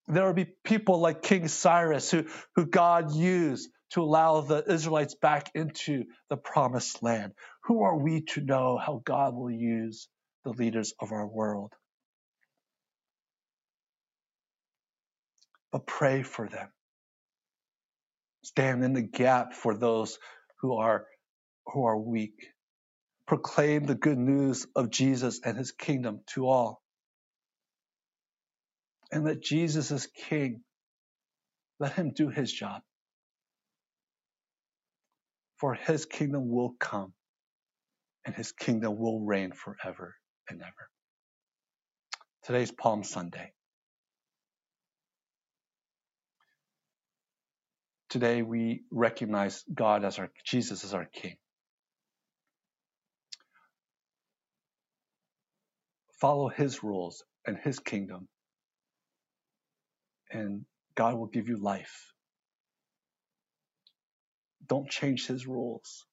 There 0.07 0.25
will 0.25 0.33
be 0.33 0.47
people 0.65 0.99
like 0.99 1.23
King 1.23 1.47
Cyrus 1.49 2.11
who, 2.11 2.25
who 2.55 2.65
God 2.67 3.13
used 3.15 3.69
to 3.91 4.03
allow 4.03 4.41
the 4.41 4.63
Israelites 4.71 5.15
back 5.15 5.51
into 5.55 6.05
the 6.29 6.37
promised 6.37 7.03
land. 7.03 7.33
Who 7.65 7.83
are 7.83 7.97
we 7.97 8.21
to 8.33 8.41
know 8.41 8.77
how 8.77 9.01
God 9.05 9.35
will 9.35 9.51
use 9.51 10.09
the 10.45 10.51
leaders 10.51 10.93
of 11.01 11.13
our 11.13 11.27
world. 11.27 11.73
But 15.71 15.87
pray 15.87 16.23
for 16.23 16.49
them. 16.49 16.69
Stand 18.43 18.83
in 18.85 18.93
the 18.93 19.03
gap 19.03 19.53
for 19.53 19.75
those 19.75 20.19
who 20.61 20.75
are, 20.77 21.07
who 21.67 21.85
are 21.85 21.97
weak. 21.97 22.47
Proclaim 23.27 23.85
the 23.85 23.95
good 23.95 24.19
news 24.19 24.67
of 24.75 24.91
Jesus 24.91 25.41
and 25.45 25.57
his 25.57 25.73
kingdom 25.73 26.21
to 26.35 26.47
all. 26.47 26.81
And 29.11 29.27
that 29.27 29.41
Jesus 29.41 29.91
is 29.91 30.07
king. 30.07 30.61
Let 31.79 31.93
him 31.93 32.11
do 32.15 32.29
his 32.29 32.51
job. 32.51 32.81
For 35.57 35.73
his 35.73 36.05
kingdom 36.05 36.49
will 36.49 36.75
come 36.79 37.13
and 38.25 38.35
his 38.35 38.51
kingdom 38.51 38.97
will 38.97 39.21
reign 39.21 39.51
forever 39.53 40.15
and 40.49 40.61
ever. 40.61 40.89
Today's 42.43 42.71
Palm 42.71 43.03
Sunday. 43.03 43.53
Today 48.09 48.43
we 48.43 48.83
recognize 48.91 49.63
God 49.73 50.05
as 50.05 50.19
our 50.19 50.29
Jesus 50.45 50.83
as 50.85 50.93
our 50.93 51.05
King. 51.05 51.35
Follow 56.21 56.47
His 56.47 56.83
rules 56.83 57.23
and 57.45 57.57
His 57.57 57.79
kingdom, 57.79 58.27
and 60.35 60.65
God 60.95 61.15
will 61.15 61.27
give 61.27 61.47
you 61.47 61.57
life. 61.57 62.13
Don't 64.67 64.89
change 64.89 65.27
His 65.27 65.47
rules. 65.47 66.05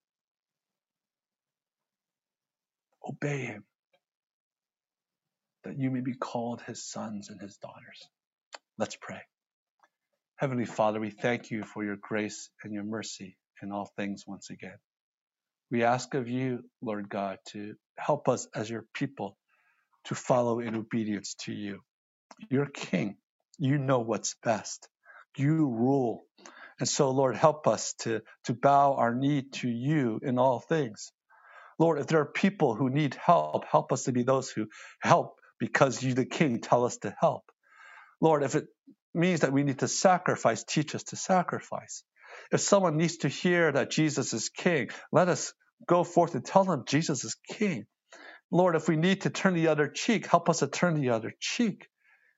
Obey 3.09 3.41
Him 3.47 3.65
that 5.65 5.79
you 5.79 5.91
may 5.91 6.01
be 6.01 6.15
called 6.15 6.61
his 6.63 6.85
sons 6.85 7.31
and 7.31 7.41
his 7.41 7.57
daughters. 7.59 8.09
Let's 8.79 8.97
pray. 8.97 9.21
Heavenly 10.37 10.65
Father, 10.65 11.01
we 11.01 11.11
thank 11.11 11.51
you 11.51 11.63
for 11.63 11.85
your 11.85 11.97
grace 12.01 12.51
and 12.65 12.73
your 12.73 12.85
mercy 12.85 13.37
in 13.63 13.71
all 13.71 13.91
things 13.97 14.25
once 14.27 14.51
again. 14.51 14.79
We 15.71 15.85
ask 15.85 16.15
of 16.15 16.29
you, 16.29 16.65
Lord 16.83 17.09
God, 17.09 17.39
to 17.51 17.75
help 17.99 18.29
us 18.29 18.49
as 18.55 18.69
your 18.69 18.85
people 18.95 19.37
to 20.05 20.15
follow 20.15 20.61
in 20.61 20.75
obedience 20.75 21.35
to 21.43 21.53
you. 21.53 21.81
You're 22.51 22.67
king. 22.67 23.17
You 23.59 23.79
know 23.79 24.01
what's 24.01 24.37
best. 24.45 24.89
You 25.37 25.67
rule. 25.69 26.25
And 26.81 26.89
so, 26.89 27.11
Lord, 27.11 27.37
help 27.37 27.67
us 27.69 27.95
to, 28.01 28.23
to 28.45 28.55
bow 28.55 28.95
our 28.95 29.15
knee 29.15 29.45
to 29.55 29.69
you 29.69 30.21
in 30.23 30.39
all 30.39 30.61
things. 30.61 31.13
Lord, 31.79 32.01
if 32.01 32.09
there 32.09 32.21
are 32.21 32.27
people 32.33 32.75
who 32.75 32.91
need 32.91 33.15
help, 33.17 33.67
help 33.67 33.93
us 33.93 34.05
to 34.05 34.13
be 34.13 34.25
those 34.25 34.51
who 34.51 34.67
help 35.03 35.37
because 35.61 36.03
you, 36.03 36.15
the 36.15 36.27
King, 36.27 36.61
tell 36.61 36.85
us 36.85 36.99
to 36.99 37.15
help. 37.21 37.45
Lord, 38.21 38.45
if 38.45 38.57
it 38.57 38.67
means 39.15 39.41
that 39.41 39.53
we 39.53 39.65
need 39.65 39.81
to 39.81 39.89
sacrifice, 39.89 40.65
teach 40.65 40.95
us 40.95 41.05
to 41.05 41.17
sacrifice. 41.17 42.05
If 42.53 42.63
someone 42.63 42.99
needs 42.99 43.19
to 43.19 43.29
hear 43.29 43.73
that 43.73 43.91
Jesus 43.91 44.35
is 44.35 44.51
King, 44.51 44.91
let 45.13 45.29
us 45.29 45.55
go 45.87 46.05
forth 46.05 46.35
and 46.35 46.45
tell 46.45 46.65
them 46.65 46.85
Jesus 46.87 47.25
is 47.25 47.37
King. 47.51 47.87
Lord, 48.51 48.77
if 48.77 48.89
we 48.89 48.97
need 48.97 49.23
to 49.23 49.31
turn 49.31 49.55
the 49.55 49.69
other 49.69 49.89
cheek, 49.89 50.27
help 50.27 50.49
us 50.49 50.61
to 50.61 50.69
turn 50.69 50.95
the 50.95 51.11
other 51.11 51.35
cheek. 51.41 51.89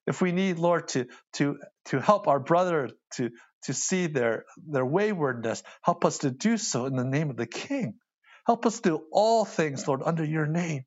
If 0.06 0.20
we 0.20 0.32
need, 0.32 0.58
Lord, 0.58 0.88
to, 0.88 1.06
to, 1.34 1.58
to 1.86 2.00
help 2.00 2.28
our 2.28 2.40
brother 2.40 2.90
to, 3.14 3.30
to 3.64 3.74
see 3.74 4.06
their, 4.06 4.44
their 4.68 4.84
waywardness, 4.84 5.62
help 5.82 6.04
us 6.04 6.18
to 6.18 6.30
do 6.30 6.58
so 6.58 6.86
in 6.86 6.96
the 6.96 7.04
name 7.04 7.30
of 7.30 7.36
the 7.36 7.46
King. 7.46 7.94
Help 8.46 8.66
us 8.66 8.80
do 8.80 9.02
all 9.12 9.44
things, 9.44 9.88
Lord, 9.88 10.02
under 10.04 10.24
your 10.24 10.46
name 10.46 10.84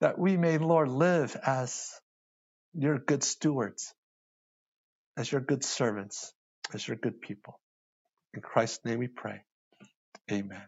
that 0.00 0.18
we 0.18 0.36
may, 0.36 0.58
Lord, 0.58 0.88
live 0.88 1.36
as 1.46 1.90
your 2.74 2.98
good 2.98 3.22
stewards, 3.22 3.94
as 5.16 5.30
your 5.30 5.40
good 5.40 5.64
servants, 5.64 6.32
as 6.74 6.86
your 6.86 6.96
good 6.96 7.20
people. 7.20 7.58
In 8.34 8.40
Christ's 8.40 8.84
name 8.84 8.98
we 8.98 9.08
pray. 9.08 9.42
Amen. 10.30 10.62